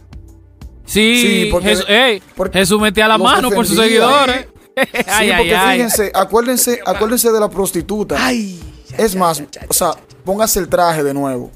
Sí, 0.87 1.21
Sí, 1.45 1.49
porque- 1.51 1.69
Jesús, 1.69 1.85
ey, 1.89 2.23
porque 2.35 2.59
Jesús 2.61 2.81
metía 2.81 3.07
la 3.09 3.19
mano 3.19 3.51
por 3.51 3.67
sus 3.67 3.77
seguidores. 3.77 4.47
Sí, 4.75 4.83
ay, 5.07 5.31
ay, 5.31 5.33
porque 5.37 5.57
ay. 5.57 5.77
fíjense, 5.77 6.11
acuérdense, 6.15 6.81
acuérdense 6.87 7.31
de 7.31 7.41
la 7.41 7.51
prostituta. 7.51 8.17
Ay. 8.19 8.59
es 8.97 9.15
más, 9.15 9.43
o 9.69 9.73
sea, 9.75 9.91
póngase 10.25 10.59
el 10.61 10.69
traje 10.69 11.03
de 11.05 11.13
nuevo. 11.13 11.51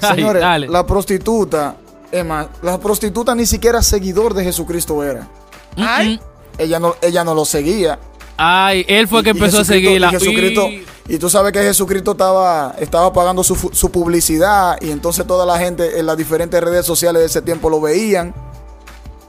Señores, 0.00 0.42
la 0.70 0.86
prostituta, 0.86 1.76
es 2.12 2.24
más, 2.24 2.46
la 2.62 2.78
prostituta 2.78 3.34
ni 3.34 3.46
siquiera 3.46 3.82
seguidor 3.82 4.32
de 4.32 4.44
Jesucristo 4.44 5.02
era. 5.02 5.28
Ay. 5.76 6.20
Ella 6.56 6.78
no, 6.78 6.94
ella 7.02 7.24
no 7.24 7.34
lo 7.34 7.44
seguía. 7.44 7.98
Ay, 8.36 8.84
él 8.88 9.08
fue 9.08 9.18
el 9.20 9.24
que 9.24 9.30
Y- 9.30 9.34
y 9.34 9.36
empezó 9.38 9.60
a 9.60 9.64
seguirla. 9.64 10.08
Y, 10.08 10.10
Jesucristo- 10.12 10.68
Y- 11.08 11.18
tú 11.18 11.28
sabes 11.28 11.52
que 11.52 11.60
Jesucristo 11.62 12.12
estaba, 12.12 12.74
estaba 12.78 13.12
pagando 13.12 13.42
su, 13.44 13.54
su 13.56 13.90
publicidad 13.90 14.76
y 14.80 14.90
entonces 14.90 15.26
toda 15.26 15.44
la 15.44 15.58
gente 15.58 15.98
en 15.98 16.06
las 16.06 16.16
diferentes 16.16 16.62
redes 16.62 16.86
sociales 16.86 17.20
de 17.20 17.26
ese 17.26 17.42
tiempo 17.42 17.68
lo 17.70 17.80
veían. 17.80 18.34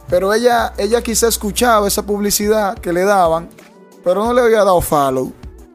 Pero 0.07 0.33
ella, 0.33 0.73
ella 0.77 1.01
quizá 1.01 1.27
escuchaba 1.27 1.87
esa 1.87 2.03
publicidad 2.05 2.77
que 2.77 2.93
le 2.93 3.03
daban, 3.03 3.49
pero 4.03 4.23
no 4.23 4.33
le 4.33 4.41
había 4.41 4.59
dado 4.63 4.79
follow. 4.81 5.33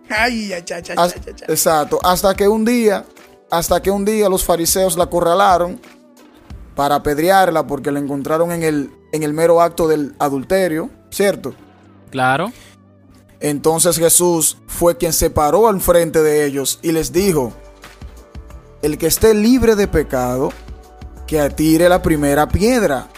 Ay, 0.08 0.52
Has- 0.52 0.70
ay, 0.70 0.82
ay, 0.88 0.94
ay. 0.98 1.34
Exacto. 1.48 1.98
Hasta 2.02 2.34
que 2.34 2.48
un 2.48 2.64
día, 2.64 3.04
hasta 3.50 3.82
que 3.82 3.90
un 3.90 4.04
día 4.04 4.28
los 4.28 4.44
fariseos 4.44 4.96
la 4.96 5.04
acorralaron 5.04 5.80
para 6.76 6.94
apedrearla 6.96 7.66
porque 7.66 7.90
la 7.90 7.98
encontraron 7.98 8.52
en 8.52 8.62
el, 8.62 8.90
en 9.12 9.22
el 9.22 9.32
mero 9.32 9.60
acto 9.60 9.86
del 9.88 10.14
adulterio, 10.18 10.88
¿cierto? 11.10 11.54
Claro. 12.10 12.52
Entonces 13.40 13.96
Jesús 13.98 14.58
fue 14.66 14.96
quien 14.98 15.12
se 15.12 15.30
paró 15.30 15.68
al 15.68 15.80
frente 15.80 16.22
de 16.22 16.44
ellos 16.44 16.78
y 16.82 16.92
les 16.92 17.12
dijo, 17.12 17.52
el 18.82 18.98
que 18.98 19.06
esté 19.06 19.34
libre 19.34 19.74
de 19.76 19.88
pecado, 19.88 20.52
que 21.26 21.40
atire 21.40 21.88
la 21.88 22.02
primera 22.02 22.48
piedra. 22.48 23.08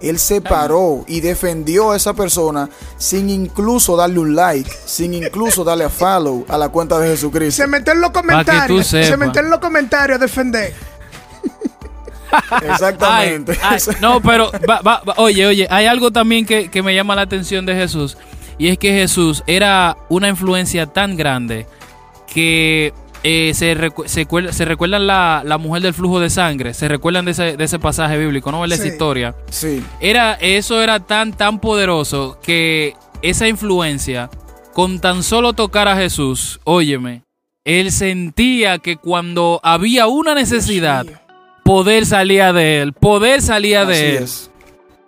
Él 0.00 0.18
se 0.20 0.40
paró 0.40 1.04
y 1.08 1.20
defendió 1.20 1.90
a 1.90 1.96
esa 1.96 2.14
persona 2.14 2.70
sin 2.98 3.28
incluso 3.30 3.96
darle 3.96 4.20
un 4.20 4.36
like, 4.36 4.70
sin 4.86 5.12
incluso 5.14 5.64
darle 5.64 5.84
a 5.84 5.88
follow 5.88 6.44
a 6.48 6.56
la 6.56 6.68
cuenta 6.68 6.98
de 7.00 7.08
Jesucristo. 7.08 7.62
Se 7.62 7.68
metió 7.68 7.92
en 7.92 8.00
los 8.00 8.10
comentarios. 8.12 8.86
Se 9.06 9.16
metió 9.16 9.40
en 9.42 9.50
los 9.50 9.58
comentarios 9.58 10.16
a 10.16 10.22
defender. 10.22 10.72
Exactamente. 12.62 13.58
Ay, 13.62 13.78
ay, 13.86 13.96
no, 14.00 14.20
pero 14.20 14.50
va- 14.68 14.80
va- 14.82 15.02
va- 15.06 15.14
oye, 15.16 15.46
oye, 15.46 15.66
hay 15.70 15.86
algo 15.86 16.10
también 16.12 16.44
que, 16.46 16.70
que 16.70 16.82
me 16.82 16.94
llama 16.94 17.14
la 17.16 17.22
atención 17.22 17.64
de 17.66 17.74
Jesús. 17.74 18.16
Y 18.58 18.68
es 18.68 18.78
que 18.78 18.92
Jesús 18.92 19.42
era 19.46 19.96
una 20.08 20.28
influencia 20.28 20.86
tan 20.86 21.16
grande 21.16 21.66
que 22.32 22.92
eh, 23.22 23.52
se, 23.54 23.76
recu- 23.76 24.06
se, 24.52 24.64
recuerdan 24.64 25.06
la, 25.06 25.42
la 25.44 25.58
mujer 25.58 25.82
del 25.82 25.94
flujo 25.94 26.20
de 26.20 26.30
sangre. 26.30 26.74
Se 26.74 26.88
recuerdan 26.88 27.24
de 27.24 27.32
ese, 27.32 27.56
de 27.56 27.64
ese 27.64 27.78
pasaje 27.78 28.18
bíblico, 28.18 28.50
¿no? 28.52 28.64
Esa 28.64 28.82
Sí. 28.82 28.88
historia. 28.88 29.34
Sí. 29.50 29.82
Era, 30.00 30.34
eso 30.34 30.80
era 30.82 31.00
tan, 31.00 31.32
tan 31.32 31.58
poderoso 31.60 32.38
que 32.42 32.94
esa 33.22 33.48
influencia, 33.48 34.30
con 34.74 35.00
tan 35.00 35.22
solo 35.22 35.52
tocar 35.52 35.88
a 35.88 35.96
Jesús, 35.96 36.60
óyeme, 36.64 37.22
él 37.64 37.90
sentía 37.92 38.78
que 38.78 38.96
cuando 38.96 39.60
había 39.62 40.06
una 40.06 40.34
necesidad, 40.34 41.04
poder 41.64 42.06
salía 42.06 42.52
de 42.52 42.80
él, 42.80 42.92
poder 42.92 43.42
salía 43.42 43.82
Así 43.82 43.90
de 43.92 44.16
él. 44.18 44.22
es. 44.24 44.50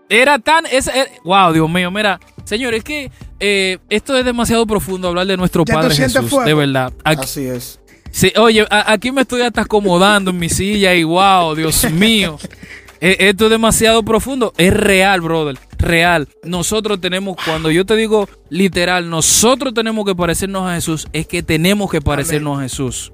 Era 0.09 0.39
tan, 0.41 0.67
es, 0.67 0.89
es- 0.89 1.09
wow, 1.25 1.53
Dios 1.53 1.71
mío, 1.71 1.91
mira, 1.93 2.19
señor, 2.45 2.75
es 2.75 2.83
que 2.83 3.11
eh, 3.41 3.79
esto 3.89 4.17
es 4.17 4.25
demasiado 4.25 4.67
profundo 4.67 5.09
hablar 5.09 5.27
de 5.27 5.37
nuestro 5.37 5.65
Ya 5.67 5.75
Padre 5.75 5.95
Jesús, 5.95 6.29
fuego. 6.31 6.47
de 6.47 6.55
verdad. 6.55 6.93
Aquí- 7.05 7.23
Así 7.25 7.47
es. 7.47 7.81
Sí, 8.13 8.33
oye, 8.37 8.67
a- 8.71 8.93
aquí 8.93 9.13
me 9.13 9.23
estoy 9.23 9.43
hasta 9.43 9.63
acomodando 9.63 10.31
en 10.31 10.39
mi 10.39 10.49
silla 10.49 10.95
y 10.95 11.05
wow, 11.05 11.55
Dios 11.55 11.85
mío. 11.93 12.39
Eh, 13.01 13.17
Esto 13.31 13.45
es 13.47 13.51
demasiado 13.51 14.03
profundo. 14.03 14.53
Es 14.59 14.75
real, 14.75 15.21
brother. 15.23 15.57
Real. 15.79 16.29
Nosotros 16.45 17.01
tenemos, 17.01 17.37
cuando 17.45 17.71
yo 17.71 17.87
te 17.87 17.97
digo 17.97 18.29
literal, 18.51 19.09
nosotros 19.09 19.73
tenemos 19.73 20.05
que 20.05 20.15
parecernos 20.15 20.69
a 20.71 20.75
Jesús, 20.75 21.09
es 21.15 21.27
que 21.27 21.43
tenemos 21.43 21.91
que 21.91 22.03
parecernos 22.03 22.59
a 22.59 22.63
Jesús. 22.63 23.13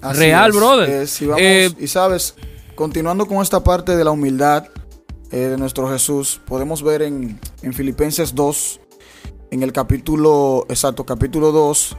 Así 0.00 0.20
Real, 0.20 0.50
es. 0.50 0.56
brother. 0.56 0.88
Eh, 0.90 1.06
si 1.06 1.26
vamos- 1.26 1.42
y 1.80 1.86
sabes, 1.88 2.34
continuando 2.74 3.26
con 3.26 3.42
esta 3.42 3.62
parte 3.64 3.96
de 3.96 4.04
la 4.04 4.10
humildad 4.12 4.66
de 5.30 5.56
nuestro 5.58 5.88
Jesús, 5.90 6.40
podemos 6.46 6.82
ver 6.82 7.02
en, 7.02 7.38
en 7.62 7.72
Filipenses 7.72 8.34
2, 8.34 8.80
en 9.50 9.62
el 9.62 9.72
capítulo, 9.72 10.64
exacto, 10.68 11.04
capítulo 11.04 11.52
2, 11.52 11.96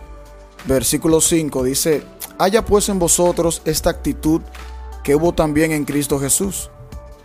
versículo 0.65 1.21
5, 1.21 1.63
dice, 1.63 2.03
haya 2.37 2.65
pues 2.65 2.87
en 2.89 2.99
vosotros 2.99 3.61
esta 3.65 3.89
actitud 3.89 4.41
que 5.03 5.15
hubo 5.15 5.33
también 5.33 5.71
en 5.71 5.85
Cristo 5.85 6.19
Jesús, 6.19 6.69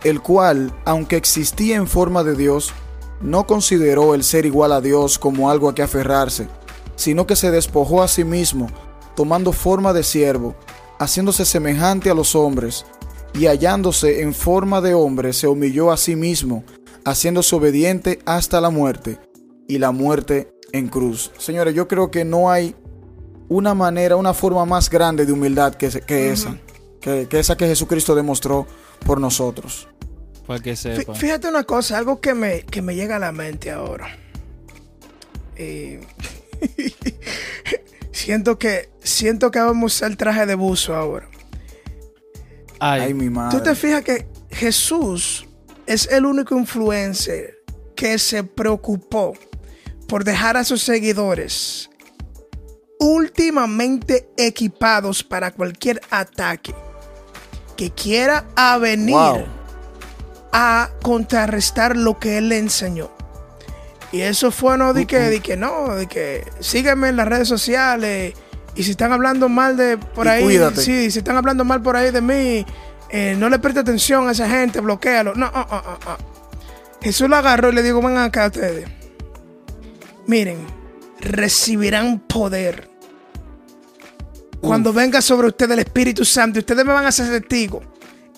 el 0.03 0.21
cual, 0.21 0.73
aunque 0.85 1.15
existía 1.15 1.75
en 1.75 1.87
forma 1.87 2.23
de 2.23 2.35
Dios, 2.35 2.73
no 3.21 3.47
consideró 3.47 4.13
el 4.13 4.23
ser 4.23 4.45
igual 4.45 4.71
a 4.71 4.81
Dios 4.81 5.17
como 5.17 5.49
algo 5.49 5.69
a 5.69 5.75
que 5.75 5.81
aferrarse, 5.81 6.47
sino 6.95 7.25
que 7.25 7.35
se 7.35 7.51
despojó 7.51 8.03
a 8.03 8.07
sí 8.07 8.23
mismo, 8.23 8.67
tomando 9.15 9.53
forma 9.53 9.93
de 9.93 10.03
siervo, 10.03 10.55
haciéndose 10.99 11.45
semejante 11.45 12.09
a 12.09 12.13
los 12.13 12.35
hombres, 12.35 12.85
y 13.33 13.45
hallándose 13.47 14.21
en 14.21 14.33
forma 14.33 14.81
de 14.81 14.93
hombre, 14.93 15.31
se 15.33 15.47
humilló 15.47 15.91
a 15.91 15.97
sí 15.97 16.15
mismo, 16.15 16.63
haciéndose 17.05 17.55
obediente 17.55 18.19
hasta 18.25 18.59
la 18.59 18.69
muerte, 18.69 19.19
y 19.67 19.77
la 19.79 19.91
muerte 19.91 20.53
en 20.71 20.87
cruz. 20.87 21.31
Señores, 21.37 21.73
yo 21.73 21.87
creo 21.87 22.11
que 22.11 22.25
no 22.25 22.49
hay 22.49 22.75
una 23.49 23.73
manera, 23.73 24.15
una 24.15 24.33
forma 24.33 24.65
más 24.65 24.89
grande 24.89 25.25
de 25.25 25.31
humildad 25.31 25.75
que, 25.75 25.89
que 26.01 26.31
esa, 26.31 26.57
que, 26.99 27.27
que 27.29 27.39
esa 27.39 27.55
que 27.55 27.67
Jesucristo 27.67 28.15
demostró 28.15 28.67
por 29.05 29.19
nosotros. 29.19 29.87
Para 30.45 30.59
que 30.61 30.73
Fí- 30.73 30.95
sepa. 30.97 31.13
Fíjate 31.15 31.47
una 31.47 31.63
cosa, 31.63 31.97
algo 31.97 32.19
que 32.19 32.33
me, 32.33 32.61
que 32.63 32.81
me 32.81 32.95
llega 32.95 33.17
a 33.17 33.19
la 33.19 33.31
mente 33.31 33.71
ahora. 33.71 34.07
Eh, 35.55 36.01
siento 38.11 38.57
que 38.57 38.89
siento 39.03 39.51
que 39.51 39.59
vamos 39.59 39.83
a 39.83 39.85
usar 39.97 40.11
el 40.11 40.17
traje 40.17 40.45
de 40.45 40.55
buzo 40.55 40.95
ahora. 40.95 41.29
Ay, 42.79 43.01
Ay, 43.01 43.13
mi 43.13 43.29
madre. 43.29 43.57
Tú 43.57 43.63
te 43.63 43.75
fijas 43.75 44.03
que 44.03 44.27
Jesús 44.51 45.47
es 45.85 46.07
el 46.11 46.25
único 46.25 46.57
influencer 46.57 47.55
que 47.95 48.19
se 48.19 48.43
preocupó 48.43 49.33
por 50.07 50.23
dejar 50.23 50.57
a 50.57 50.63
sus 50.63 50.81
seguidores 50.83 51.89
últimamente 52.99 54.27
equipados 54.37 55.23
para 55.23 55.51
cualquier 55.51 56.01
ataque 56.09 56.73
que 57.75 57.91
quiera 57.91 58.45
a 58.55 58.77
venir 58.79 59.13
Wow. 59.15 59.45
a 60.51 60.89
contrarrestar 61.03 61.95
lo 61.95 62.17
que 62.19 62.37
él 62.39 62.49
le 62.49 62.57
enseñó. 62.57 63.11
Y 64.11 64.21
eso 64.21 64.51
fue 64.51 64.77
no 64.77 64.93
de 64.93 65.05
que, 65.05 65.19
de 65.19 65.41
que 65.41 65.57
no, 65.57 65.93
de 65.95 66.07
que 66.07 66.43
sígueme 66.59 67.09
en 67.09 67.17
las 67.17 67.27
redes 67.27 67.47
sociales 67.47 68.33
y 68.75 68.83
si 68.83 68.91
están 68.91 69.11
hablando 69.11 69.49
mal 69.49 69.75
de 69.77 69.97
por 69.97 70.25
Y 70.25 70.29
ahí, 70.29 70.43
cuídate. 70.43 70.81
sí, 70.81 71.11
si 71.11 71.19
están 71.19 71.35
hablando 71.37 71.65
mal 71.65 71.81
por 71.81 71.95
ahí 71.97 72.09
de 72.11 72.21
mí, 72.21 72.65
eh, 73.09 73.35
no 73.37 73.49
le 73.49 73.59
preste 73.59 73.81
atención 73.81 74.27
a 74.27 74.31
esa 74.31 74.49
gente, 74.49 74.79
bloquealo. 74.79 75.35
No, 75.35 75.45
ah, 75.53 75.67
ah, 75.69 75.97
ah. 76.07 76.17
Jesús 77.01 77.29
lo 77.29 77.35
agarró 77.35 77.69
y 77.69 77.73
le 77.73 77.83
dijo, 77.83 78.01
vengan 78.01 78.23
acá 78.23 78.47
ustedes. 78.47 78.87
Miren, 80.27 80.57
recibirán 81.19 82.19
poder. 82.19 82.89
Cuando 84.59 84.91
venga 84.91 85.21
sobre 85.21 85.47
ustedes 85.47 85.71
el 85.71 85.79
Espíritu 85.79 86.25
Santo, 86.25 86.59
ustedes 86.59 86.85
me 86.85 86.91
van 86.93 87.05
a 87.05 87.11
ser 87.11 87.29
testigos 87.29 87.83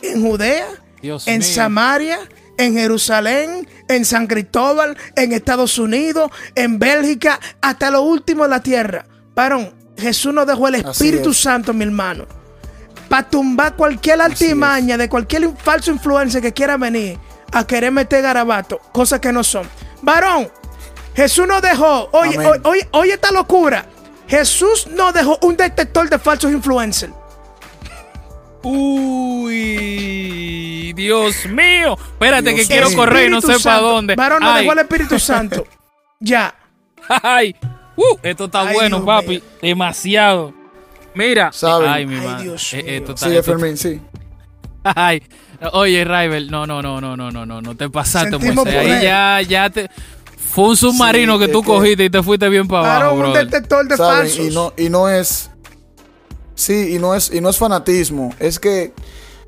en 0.01 0.21
Judea, 0.21 0.67
Dios 1.01 1.27
en 1.27 1.39
mío. 1.39 1.47
Samaria, 1.47 2.19
en 2.57 2.75
Jerusalén, 2.75 3.67
en 3.87 4.05
San 4.05 4.27
Cristóbal, 4.27 4.97
en 5.15 5.33
Estados 5.33 5.79
Unidos, 5.79 6.29
en 6.55 6.77
Bélgica, 6.77 7.39
hasta 7.61 7.89
lo 7.89 8.03
último 8.03 8.43
de 8.43 8.49
la 8.49 8.61
tierra. 8.61 9.05
Varón, 9.33 9.73
Jesús 9.97 10.33
nos 10.33 10.45
dejó 10.45 10.67
el 10.67 10.75
Espíritu 10.75 11.31
es. 11.31 11.37
Santo, 11.37 11.73
mi 11.73 11.85
hermano, 11.85 12.27
para 13.07 13.29
tumbar 13.29 13.75
cualquier 13.75 14.21
artimaña 14.21 14.97
de 14.97 15.09
cualquier 15.09 15.49
falso 15.57 15.91
influencer 15.91 16.41
que 16.41 16.53
quiera 16.53 16.77
venir 16.77 17.17
a 17.51 17.65
querer 17.65 17.91
meter 17.91 18.21
garabato, 18.21 18.79
cosas 18.91 19.19
que 19.19 19.33
no 19.33 19.43
son. 19.43 19.67
Varón, 20.01 20.49
Jesús 21.19 21.45
nos 21.47 21.61
dejó, 21.61 22.07
oye, 22.13 22.37
oye, 22.37 22.61
oye, 22.63 22.87
oye 22.91 23.13
esta 23.13 23.29
locura. 23.31 23.85
Jesús 24.29 24.87
nos 24.87 25.13
dejó 25.13 25.37
un 25.41 25.57
detector 25.57 26.09
de 26.09 26.17
falsos 26.17 26.49
influencers. 26.49 27.11
Uy, 29.59 30.93
Dios 30.93 31.45
mío. 31.47 31.97
Espérate 32.13 32.53
Dios 32.53 32.61
que 32.61 32.67
quiero 32.73 32.89
correr 32.93 33.27
y 33.27 33.31
no 33.31 33.41
sé 33.41 33.59
para 33.61 33.79
dónde. 33.79 34.15
Varón, 34.15 34.41
nos 34.41 34.53
Ay, 34.55 34.61
dejó 34.63 34.73
el 34.73 34.79
Espíritu 34.79 35.19
Santo. 35.19 35.67
ya. 36.21 36.55
ay. 37.21 37.55
Uh, 37.97 38.17
esto 38.23 38.45
está 38.45 38.61
Ay, 38.61 38.73
bueno, 38.75 38.97
Dios 38.97 39.05
papi. 39.05 39.27
mío. 39.27 39.41
Demasiado. 39.61 40.53
Mira. 41.15 41.51
Saben. 41.51 41.89
Ay, 41.89 42.05
mi 42.05 42.15
Ay, 42.15 42.21
madre. 42.25 42.43
Dios 42.43 42.73
Eh, 42.73 42.83
esto 42.97 43.11
está- 43.13 43.25
Sigue, 43.27 43.39
esto- 43.39 43.51
Fermín, 43.51 43.75
sí. 43.77 43.99
Ay, 44.83 45.21
oye, 45.73 46.05
Rival, 46.05 46.49
no, 46.49 46.65
no, 46.65 46.81
no, 46.81 47.01
no, 47.01 47.17
no, 47.17 47.29
no, 47.29 47.45
no, 47.45 47.61
no 47.61 47.75
te 47.75 47.89
pasaste, 47.89 48.29
Sentimos 48.31 48.63
Moisés. 48.65 48.79
Ahí 48.95 49.03
ya, 49.03 49.41
ya 49.41 49.69
te. 49.69 49.89
Fue 50.51 50.65
un 50.69 50.77
submarino 50.77 51.37
Sí, 51.37 51.45
que 51.45 51.51
tú 51.51 51.61
que- 51.61 51.67
cogiste 51.67 52.05
y 52.05 52.09
te 52.09 52.23
fuiste 52.23 52.49
bien 52.49 52.67
para 52.67 52.97
abajo, 52.97 53.17
Varón, 53.17 53.27
un 53.29 53.33
detector 53.33 53.87
de 53.87 53.97
¿Saben? 53.97 54.17
falsos. 54.29 54.45
Y 54.45 54.49
no, 54.53 54.73
y 54.77 54.89
no 54.89 55.07
es. 55.09 55.49
Sí, 56.55 56.95
y 56.95 56.99
no 56.99 57.13
es, 57.15 57.31
y 57.33 57.39
no 57.39 57.49
es 57.49 57.57
fanatismo. 57.57 58.33
Es 58.39 58.59
que 58.59 58.93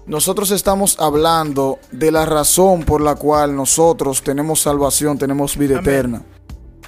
nosotros 0.05 0.51
estamos 0.51 0.99
hablando 0.99 1.79
de 1.91 2.11
la 2.11 2.25
razón 2.25 2.83
por 2.83 3.01
la 3.01 3.15
cual 3.15 3.55
nosotros 3.55 4.21
tenemos 4.21 4.61
salvación, 4.61 5.17
tenemos 5.17 5.57
vida 5.57 5.79
Amén. 5.79 5.89
eterna. 5.89 6.21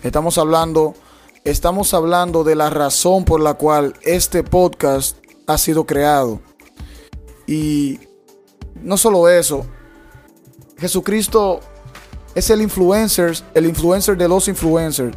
Estamos 0.04 0.38
hablando, 0.38 0.94
estamos 1.44 1.94
hablando 1.94 2.44
de 2.44 2.56
la 2.56 2.70
razón 2.70 3.26
por 3.26 3.42
la 3.42 3.56
cual 3.56 3.94
este 4.04 4.44
podcast 4.44 5.18
ha 5.48 5.58
sido 5.58 5.86
creado. 5.86 6.40
Y 7.48 8.00
no 8.82 8.96
solo 8.98 9.28
eso, 9.28 9.66
Jesucristo 10.78 11.60
es 12.36 12.50
el 12.50 12.62
influencer, 12.62 13.38
el 13.54 13.66
influencer 13.66 14.18
de 14.18 14.28
los 14.28 14.48
influencers. 14.48 15.16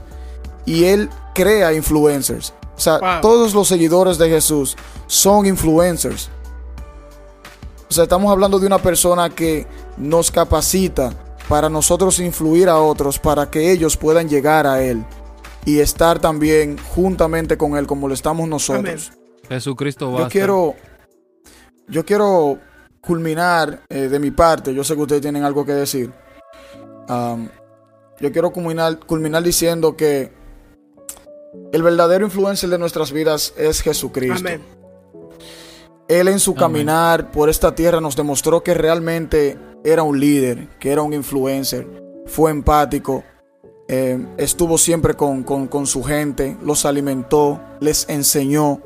Y 0.64 0.84
él 0.84 1.08
crea 1.34 1.72
influencers. 1.72 2.52
O 2.76 2.80
sea, 2.80 2.98
Wow. 2.98 3.20
todos 3.22 3.54
los 3.54 3.68
seguidores 3.68 4.18
de 4.18 4.28
Jesús 4.28 4.76
son 5.06 5.46
influencers. 5.46 6.28
O 7.88 7.92
sea, 7.92 8.04
estamos 8.04 8.30
hablando 8.30 8.58
de 8.58 8.66
una 8.66 8.78
persona 8.78 9.30
que 9.30 9.66
nos 9.96 10.30
capacita 10.30 11.12
para 11.48 11.68
nosotros 11.68 12.18
influir 12.18 12.68
a 12.68 12.80
otros, 12.80 13.18
para 13.18 13.48
que 13.50 13.70
ellos 13.70 13.96
puedan 13.96 14.28
llegar 14.28 14.66
a 14.66 14.82
Él 14.82 15.04
y 15.64 15.78
estar 15.78 16.18
también 16.18 16.76
juntamente 16.94 17.56
con 17.56 17.76
Él 17.76 17.86
como 17.86 18.08
lo 18.08 18.14
estamos 18.14 18.48
nosotros. 18.48 19.12
Jesucristo 19.48 20.10
basta. 20.10 20.24
Yo 20.24 20.30
quiero, 20.30 20.74
yo 21.86 22.04
quiero 22.04 22.58
culminar 23.00 23.82
eh, 23.88 24.08
de 24.08 24.18
mi 24.18 24.32
parte. 24.32 24.74
Yo 24.74 24.82
sé 24.82 24.96
que 24.96 25.02
ustedes 25.02 25.22
tienen 25.22 25.44
algo 25.44 25.64
que 25.64 25.72
decir. 25.72 26.12
Yo 27.08 28.32
quiero 28.32 28.50
culminar, 28.52 28.98
culminar 29.00 29.42
diciendo 29.42 29.96
que 29.96 30.32
el 31.72 31.82
verdadero 31.82 32.24
influencer 32.24 32.70
de 32.70 32.78
nuestras 32.78 33.12
vidas 33.12 33.52
es 33.56 33.80
Jesucristo. 33.82 34.38
Amén. 34.48 34.62
Él 36.08 36.28
en 36.28 36.38
su 36.38 36.52
Amén. 36.52 36.60
caminar 36.60 37.30
por 37.32 37.48
esta 37.48 37.74
tierra 37.74 38.00
nos 38.00 38.16
demostró 38.16 38.62
que 38.62 38.74
realmente 38.74 39.58
era 39.84 40.02
un 40.02 40.18
líder, 40.20 40.68
que 40.78 40.92
era 40.92 41.02
un 41.02 41.12
influencer, 41.12 41.86
fue 42.26 42.50
empático, 42.50 43.24
eh, 43.88 44.18
estuvo 44.36 44.78
siempre 44.78 45.14
con, 45.14 45.42
con- 45.42 45.66
con 45.68 45.86
su 45.86 46.02
gente, 46.02 46.56
los 46.62 46.84
alimentó, 46.86 47.60
les 47.80 48.08
enseñó, 48.08 48.80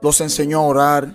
los 0.00 0.20
enseñó 0.20 0.60
a 0.60 0.66
orar. 0.66 1.14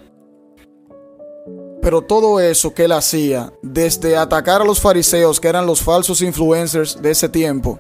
Pero 1.81 2.01
todo 2.01 2.39
eso 2.39 2.73
que 2.73 2.85
él 2.85 2.91
hacía, 2.91 3.53
desde 3.61 4.17
atacar 4.17 4.61
a 4.61 4.65
los 4.65 4.81
fariseos, 4.81 5.39
que 5.39 5.47
eran 5.47 5.65
los 5.65 5.81
falsos 5.81 6.21
influencers 6.21 7.01
de 7.01 7.11
ese 7.11 7.29
tiempo, 7.29 7.79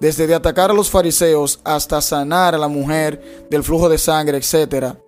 desde 0.00 0.26
de 0.26 0.34
atacar 0.34 0.70
a 0.70 0.74
los 0.74 0.90
fariseos 0.90 1.60
hasta 1.64 2.00
sanar 2.00 2.54
a 2.54 2.58
la 2.58 2.68
mujer 2.68 3.46
del 3.50 3.62
flujo 3.62 3.88
de 3.88 3.98
sangre, 3.98 4.38
etcétera, 4.38 4.98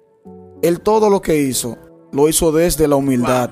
él 0.62 0.80
todo 0.80 1.11
lo 1.11 1.20
que 1.22 1.37
hizo, 1.38 1.76
lo 2.12 2.28
hizo 2.28 2.52
desde 2.52 2.87
la 2.87 2.96
humildad. 2.96 3.50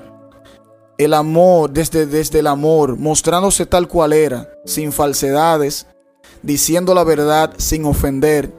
El 0.97 1.13
amor, 1.13 1.71
desde, 1.71 2.05
desde 2.05 2.39
el 2.39 2.47
amor, 2.47 2.97
mostrándose 2.97 3.65
tal 3.65 3.87
cual 3.87 4.13
era, 4.13 4.49
sin 4.65 4.91
falsedades, 4.91 5.87
diciendo 6.41 6.93
la 6.93 7.03
verdad 7.03 7.53
sin 7.57 7.85
ofender. 7.85 8.53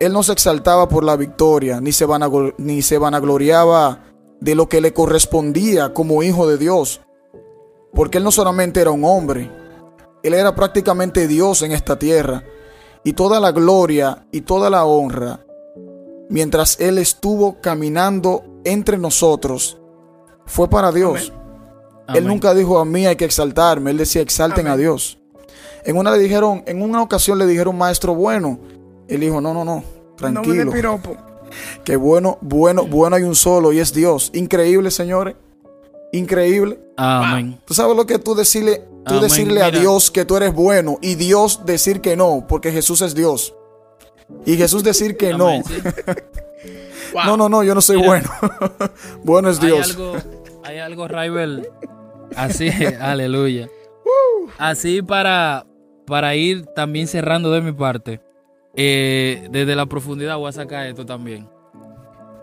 Él 0.00 0.12
no 0.12 0.22
se 0.22 0.32
exaltaba 0.32 0.88
por 0.88 1.04
la 1.04 1.16
victoria, 1.16 1.80
ni 1.80 1.92
se, 1.92 2.06
vanaglo- 2.06 2.54
ni 2.58 2.82
se 2.82 2.98
vanagloriaba 2.98 4.00
de 4.40 4.54
lo 4.54 4.68
que 4.68 4.80
le 4.80 4.92
correspondía 4.92 5.94
como 5.94 6.22
hijo 6.22 6.46
de 6.46 6.58
Dios. 6.58 7.00
Porque 7.92 8.18
él 8.18 8.24
no 8.24 8.32
solamente 8.32 8.80
era 8.80 8.90
un 8.90 9.04
hombre, 9.04 9.50
él 10.22 10.34
era 10.34 10.54
prácticamente 10.54 11.28
Dios 11.28 11.62
en 11.62 11.72
esta 11.72 11.98
tierra. 11.98 12.44
Y 13.04 13.12
toda 13.12 13.38
la 13.38 13.52
gloria 13.52 14.26
y 14.32 14.40
toda 14.40 14.70
la 14.70 14.84
honra 14.84 15.44
mientras 16.28 16.80
Él 16.80 16.98
estuvo 16.98 17.60
caminando 17.60 18.44
entre 18.64 18.98
nosotros, 18.98 19.78
fue 20.46 20.68
para 20.68 20.92
Dios. 20.92 21.32
Él 22.08 22.18
Amén. 22.18 22.26
nunca 22.26 22.54
dijo 22.54 22.78
a 22.78 22.84
mí 22.84 23.06
hay 23.06 23.16
que 23.16 23.24
exaltarme, 23.24 23.90
Él 23.90 23.98
decía 23.98 24.22
exalten 24.22 24.66
a. 24.66 24.76
Dios. 24.76 25.18
En 25.84 25.96
una 25.96 26.10
le 26.10 26.18
dijeron, 26.18 26.62
en 26.66 26.82
una 26.82 27.02
ocasión 27.02 27.38
le 27.38 27.46
dijeron 27.46 27.76
maestro 27.76 28.14
bueno. 28.14 28.58
Él 29.08 29.20
dijo, 29.20 29.40
no, 29.40 29.52
no, 29.52 29.64
no, 29.64 29.76
No 29.76 29.82
me 29.82 30.16
tranquilo. 30.16 30.72
Que 31.84 31.96
bueno, 31.96 32.38
bueno, 32.40 32.86
bueno 32.86 33.16
hay 33.16 33.22
un 33.22 33.34
solo 33.34 33.72
y 33.72 33.78
es 33.80 33.92
Dios. 33.92 34.30
Increíble, 34.34 34.90
señores. 34.90 35.36
Increíble. 36.12 36.78
Amén. 36.96 37.60
Tú 37.64 37.74
sabes 37.74 37.96
lo 37.96 38.06
que 38.06 38.18
tú 38.18 38.34
decirle, 38.34 38.84
tú 39.04 39.14
Amén. 39.14 39.22
decirle 39.22 39.62
a 39.62 39.66
Mira. 39.66 39.80
Dios 39.80 40.10
que 40.10 40.24
tú 40.24 40.36
eres 40.36 40.54
bueno 40.54 40.98
y 41.02 41.16
Dios 41.16 41.66
decir 41.66 42.00
que 42.00 42.16
no, 42.16 42.44
porque 42.48 42.70
Jesús 42.70 43.00
es 43.02 43.14
Dios. 43.14 43.54
Y 44.46 44.56
Jesús 44.56 44.84
decir 44.84 45.16
que 45.16 45.34
no. 45.36 45.48
Amén, 45.48 45.64
sí. 45.66 45.74
Wow. 47.12 47.22
No, 47.26 47.36
no, 47.36 47.48
no, 47.48 47.62
yo 47.62 47.74
no 47.76 47.80
soy 47.80 47.96
Mira. 47.98 48.08
bueno. 48.08 48.30
bueno 49.24 49.50
es 49.50 49.60
Hay 49.60 49.66
Dios. 49.66 49.90
algo, 49.90 50.12
hay 50.64 50.78
algo, 50.78 51.06
Raibel. 51.08 51.68
Así, 52.36 52.68
aleluya. 53.00 53.68
Así 54.58 55.00
para, 55.02 55.64
para 56.06 56.34
ir 56.34 56.66
también 56.66 57.06
cerrando 57.06 57.50
de 57.52 57.60
mi 57.60 57.72
parte. 57.72 58.20
Eh, 58.76 59.48
desde 59.50 59.76
la 59.76 59.86
profundidad 59.86 60.36
voy 60.38 60.48
a 60.48 60.52
sacar 60.52 60.86
esto 60.86 61.04
también. 61.06 61.48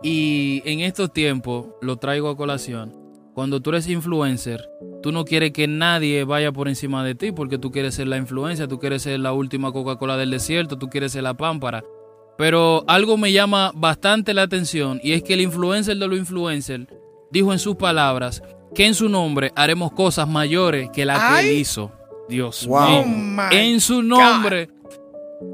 Y 0.04 0.62
en 0.65 0.80
estos 0.82 1.13
tiempos, 1.13 1.67
lo 1.82 1.98
traigo 1.98 2.30
a 2.30 2.38
colación. 2.38 2.94
Cuando 3.34 3.62
tú 3.62 3.70
eres 3.70 3.88
influencer, 3.88 4.67
tú 5.02 5.12
no 5.12 5.24
quieres 5.26 5.52
que 5.52 5.67
nadie 5.67 6.24
vaya 6.24 6.52
por 6.52 6.67
encima 6.67 7.04
de 7.06 7.15
ti 7.15 7.32
porque 7.32 7.58
tú 7.58 7.72
quieres 7.72 7.96
ser 7.96 8.08
la 8.08 8.17
influencia, 8.17 8.67
tú 8.67 8.80
quieres 8.80 9.04
ser 9.04 9.20
la 9.20 9.32
última 9.34 9.72
Coca-Cola 9.72 10.17
del 10.17 10.32
desierto, 10.32 10.78
tú 10.78 10.89
quieres 10.89 11.13
ser 11.13 11.24
la 11.24 11.36
pámpara. 11.36 11.84
Pero 12.38 12.84
algo 12.88 13.17
me 13.17 13.32
llama 13.32 13.72
bastante 13.76 14.34
la 14.34 14.41
atención 14.44 15.00
y 15.04 15.13
es 15.13 15.24
que 15.24 15.36
el 15.36 15.41
influencer 15.41 15.98
de 15.98 16.08
los 16.08 16.17
influencers 16.17 16.88
dijo 17.30 17.54
en 17.54 17.60
sus 17.60 17.76
palabras 17.76 18.41
que 18.74 18.86
en 18.88 18.96
su 18.96 19.08
nombre 19.08 19.52
haremos 19.56 19.91
cosas 19.91 20.28
mayores 20.28 20.89
que 20.91 21.06
las 21.06 21.20
que 21.39 21.39
él 21.52 21.58
hizo. 21.58 21.91
Dios 22.28 22.65
Wow. 22.65 23.06
mío. 23.06 23.44
Oh 23.50 23.54
En 23.54 23.80
su 23.80 24.02
nombre 24.02 24.70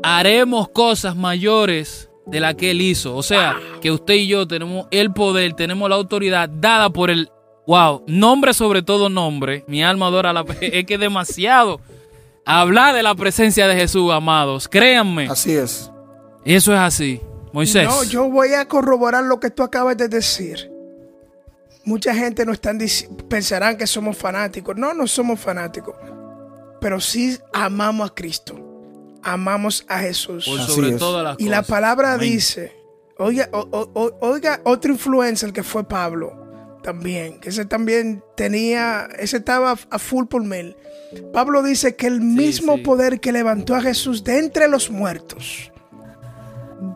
haremos 0.04 0.70
cosas 0.70 1.16
mayores 1.16 2.10
de 2.26 2.40
las 2.40 2.56
que 2.56 2.72
él 2.72 2.82
hizo. 2.82 3.16
O 3.16 3.24
sea, 3.24 3.56
que 3.82 3.92
usted 3.92 4.16
y 4.16 4.28
yo 4.28 4.48
tenemos 4.48 4.88
el 4.92 5.14
poder, 5.14 5.54
tenemos 5.54 5.90
la 5.90 5.96
autoridad 5.96 6.50
dada 6.50 6.90
por 6.90 7.10
el 7.10 7.30
wow, 7.66 8.04
nombre 8.08 8.54
sobre 8.54 8.82
todo 8.82 9.10
nombre. 9.10 9.64
Mi 9.68 9.84
alma 9.84 10.08
adora 10.08 10.34
la 10.34 10.46
es 10.62 10.86
que 10.86 10.98
demasiado 10.98 11.80
hablar 12.46 12.96
de 12.96 13.04
la 13.04 13.14
presencia 13.16 13.68
de 13.68 13.76
Jesús, 13.76 14.12
amados. 14.12 14.68
Créanme, 14.68 15.28
Así 15.28 15.54
es. 15.54 15.92
eso 16.46 16.74
es 16.74 16.80
así. 16.80 17.22
Moisés. 17.54 17.88
No, 17.88 18.04
yo 18.04 18.30
voy 18.30 18.54
a 18.54 18.68
corroborar 18.68 19.24
lo 19.24 19.40
que 19.40 19.50
tú 19.50 19.64
acabas 19.64 19.98
de 19.98 20.08
decir. 20.08 20.72
Mucha 21.86 22.14
gente 22.14 22.46
no 22.46 22.52
están 22.52 22.78
pensarán 23.30 23.78
que 23.78 23.88
somos 23.88 24.18
fanáticos. 24.18 24.76
No, 24.76 24.94
no 24.94 25.08
somos 25.08 25.40
fanáticos. 25.40 25.96
Pero 26.82 27.00
sí 27.00 27.38
amamos 27.54 28.12
a 28.12 28.14
Cristo. 28.14 28.67
Amamos 29.24 29.86
a 29.88 30.00
Jesús. 30.00 30.46
por 30.48 30.60
Así 30.60 30.72
sobre 30.74 30.90
es. 30.90 30.98
todas 30.98 31.24
las 31.24 31.34
Y 31.40 31.46
cosas. 31.46 31.50
la 31.52 31.64
palabra 31.64 32.14
Amén. 32.14 32.30
dice, 32.30 32.76
oiga, 33.18 33.50
o- 33.52 33.68
o- 33.94 34.18
oiga, 34.22 34.62
otro 34.64 34.92
influencer 34.92 35.52
que 35.54 35.64
fue 35.64 35.84
Pablo, 35.88 36.80
también, 36.84 37.40
que 37.40 37.50
ese 37.50 37.66
también 37.66 38.24
tenía, 38.36 39.08
ese 39.20 39.38
estaba 39.38 39.76
a 39.90 40.00
full 40.00 40.26
por 40.28 40.44
mil. 40.44 40.76
Pablo 41.34 41.62
dice 41.64 41.96
que 41.96 42.08
el 42.08 42.22
mismo 42.22 42.76
sí. 42.78 42.82
poder 42.84 43.20
que 43.20 43.32
levantó 43.32 43.76
a 43.76 43.82
Jesús 43.82 44.24
de 44.24 44.40
entre 44.40 44.68
los 44.68 44.90
muertos 44.90 45.72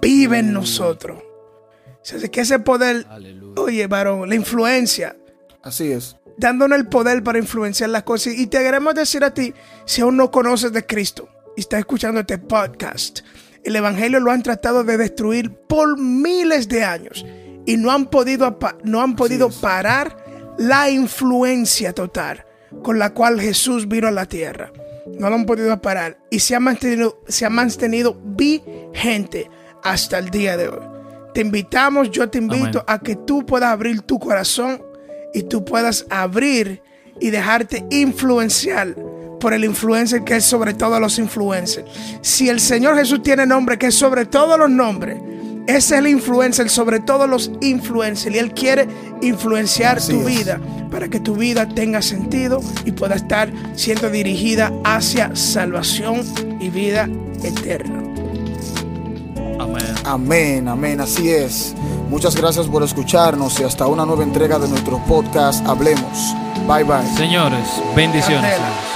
vive 0.01 0.39
en 0.39 0.53
nosotros. 0.53 1.21
O 1.21 1.99
sea, 2.03 2.19
que 2.29 2.41
ese 2.41 2.59
poder, 2.59 3.05
Aleluya. 3.09 3.61
oye, 3.61 3.87
varón, 3.87 4.27
la 4.29 4.35
influencia, 4.35 5.15
Así 5.61 5.91
es. 5.91 6.15
dándonos 6.37 6.77
el 6.79 6.87
poder 6.87 7.23
para 7.23 7.37
influenciar 7.39 7.89
las 7.89 8.03
cosas. 8.03 8.33
Y 8.33 8.47
te 8.47 8.59
queremos 8.59 8.95
decir 8.95 9.23
a 9.23 9.33
ti, 9.33 9.53
si 9.85 10.01
aún 10.01 10.17
no 10.17 10.31
conoces 10.31 10.71
de 10.73 10.85
Cristo 10.85 11.29
y 11.55 11.61
estás 11.61 11.79
escuchando 11.79 12.21
este 12.21 12.37
podcast, 12.37 13.19
el 13.63 13.75
Evangelio 13.75 14.19
lo 14.19 14.31
han 14.31 14.43
tratado 14.43 14.83
de 14.83 14.97
destruir 14.97 15.53
por 15.53 15.99
miles 15.99 16.67
de 16.67 16.83
años 16.83 17.25
y 17.65 17.77
no 17.77 17.91
han 17.91 18.07
podido, 18.07 18.57
no 18.83 19.01
han 19.01 19.15
podido 19.15 19.49
parar 19.49 20.17
la 20.57 20.89
influencia 20.89 21.93
total 21.93 22.45
con 22.83 22.97
la 22.99 23.13
cual 23.13 23.39
Jesús 23.39 23.87
vino 23.87 24.07
a 24.07 24.11
la 24.11 24.25
tierra. 24.25 24.71
No 25.19 25.29
lo 25.29 25.35
han 25.35 25.45
podido 25.45 25.79
parar 25.81 26.17
y 26.29 26.39
se 26.39 26.55
ha 26.55 26.59
mantenido, 26.59 27.21
se 27.27 27.45
ha 27.45 27.49
mantenido 27.49 28.19
vigente 28.23 29.49
hasta 29.83 30.17
el 30.17 30.29
día 30.29 30.57
de 30.57 30.69
hoy. 30.69 30.85
Te 31.33 31.41
invitamos, 31.41 32.11
yo 32.11 32.29
te 32.29 32.37
invito 32.37 32.79
Amén. 32.79 32.85
a 32.87 32.99
que 32.99 33.15
tú 33.15 33.45
puedas 33.45 33.69
abrir 33.69 34.01
tu 34.01 34.19
corazón 34.19 34.81
y 35.33 35.43
tú 35.43 35.63
puedas 35.63 36.05
abrir 36.09 36.81
y 37.19 37.29
dejarte 37.29 37.85
influenciar 37.89 38.95
por 39.41 39.53
el 39.53 39.65
influencer 39.65 40.23
que 40.23 40.37
es 40.37 40.45
sobre 40.45 40.73
todos 40.73 41.01
los 41.01 41.19
influencers. 41.19 41.89
Si 42.21 42.47
el 42.47 42.61
Señor 42.61 42.95
Jesús 42.95 43.21
tiene 43.21 43.45
nombre 43.45 43.77
que 43.77 43.87
es 43.87 43.95
sobre 43.95 44.25
todos 44.25 44.57
los 44.57 44.69
nombres, 44.69 45.17
ese 45.67 45.77
es 45.77 45.91
el 45.91 46.07
influencer 46.07 46.69
sobre 46.69 46.99
todos 46.99 47.27
los 47.29 47.51
influencers 47.61 48.35
y 48.35 48.39
Él 48.39 48.53
quiere 48.53 48.87
influenciar 49.21 49.97
Así 49.97 50.13
tu 50.13 50.19
es. 50.19 50.25
vida 50.25 50.59
para 50.89 51.07
que 51.09 51.19
tu 51.19 51.35
vida 51.35 51.67
tenga 51.67 52.01
sentido 52.01 52.61
y 52.85 52.91
pueda 52.91 53.15
estar 53.15 53.51
siendo 53.75 54.09
dirigida 54.09 54.71
hacia 54.83 55.35
salvación 55.35 56.21
y 56.59 56.69
vida 56.69 57.09
eterna. 57.43 58.03
Amén. 59.59 59.95
Amén, 60.03 60.67
amén, 60.67 61.01
así 61.01 61.29
es. 61.29 61.73
Muchas 62.09 62.35
gracias 62.35 62.67
por 62.67 62.83
escucharnos 62.83 63.59
y 63.59 63.63
hasta 63.63 63.87
una 63.87 64.05
nueva 64.05 64.23
entrega 64.23 64.59
de 64.59 64.67
nuestro 64.67 64.97
podcast 65.05 65.65
Hablemos. 65.65 66.35
Bye 66.67 66.83
bye. 66.83 67.07
Señores, 67.15 67.67
bendiciones. 67.95 68.90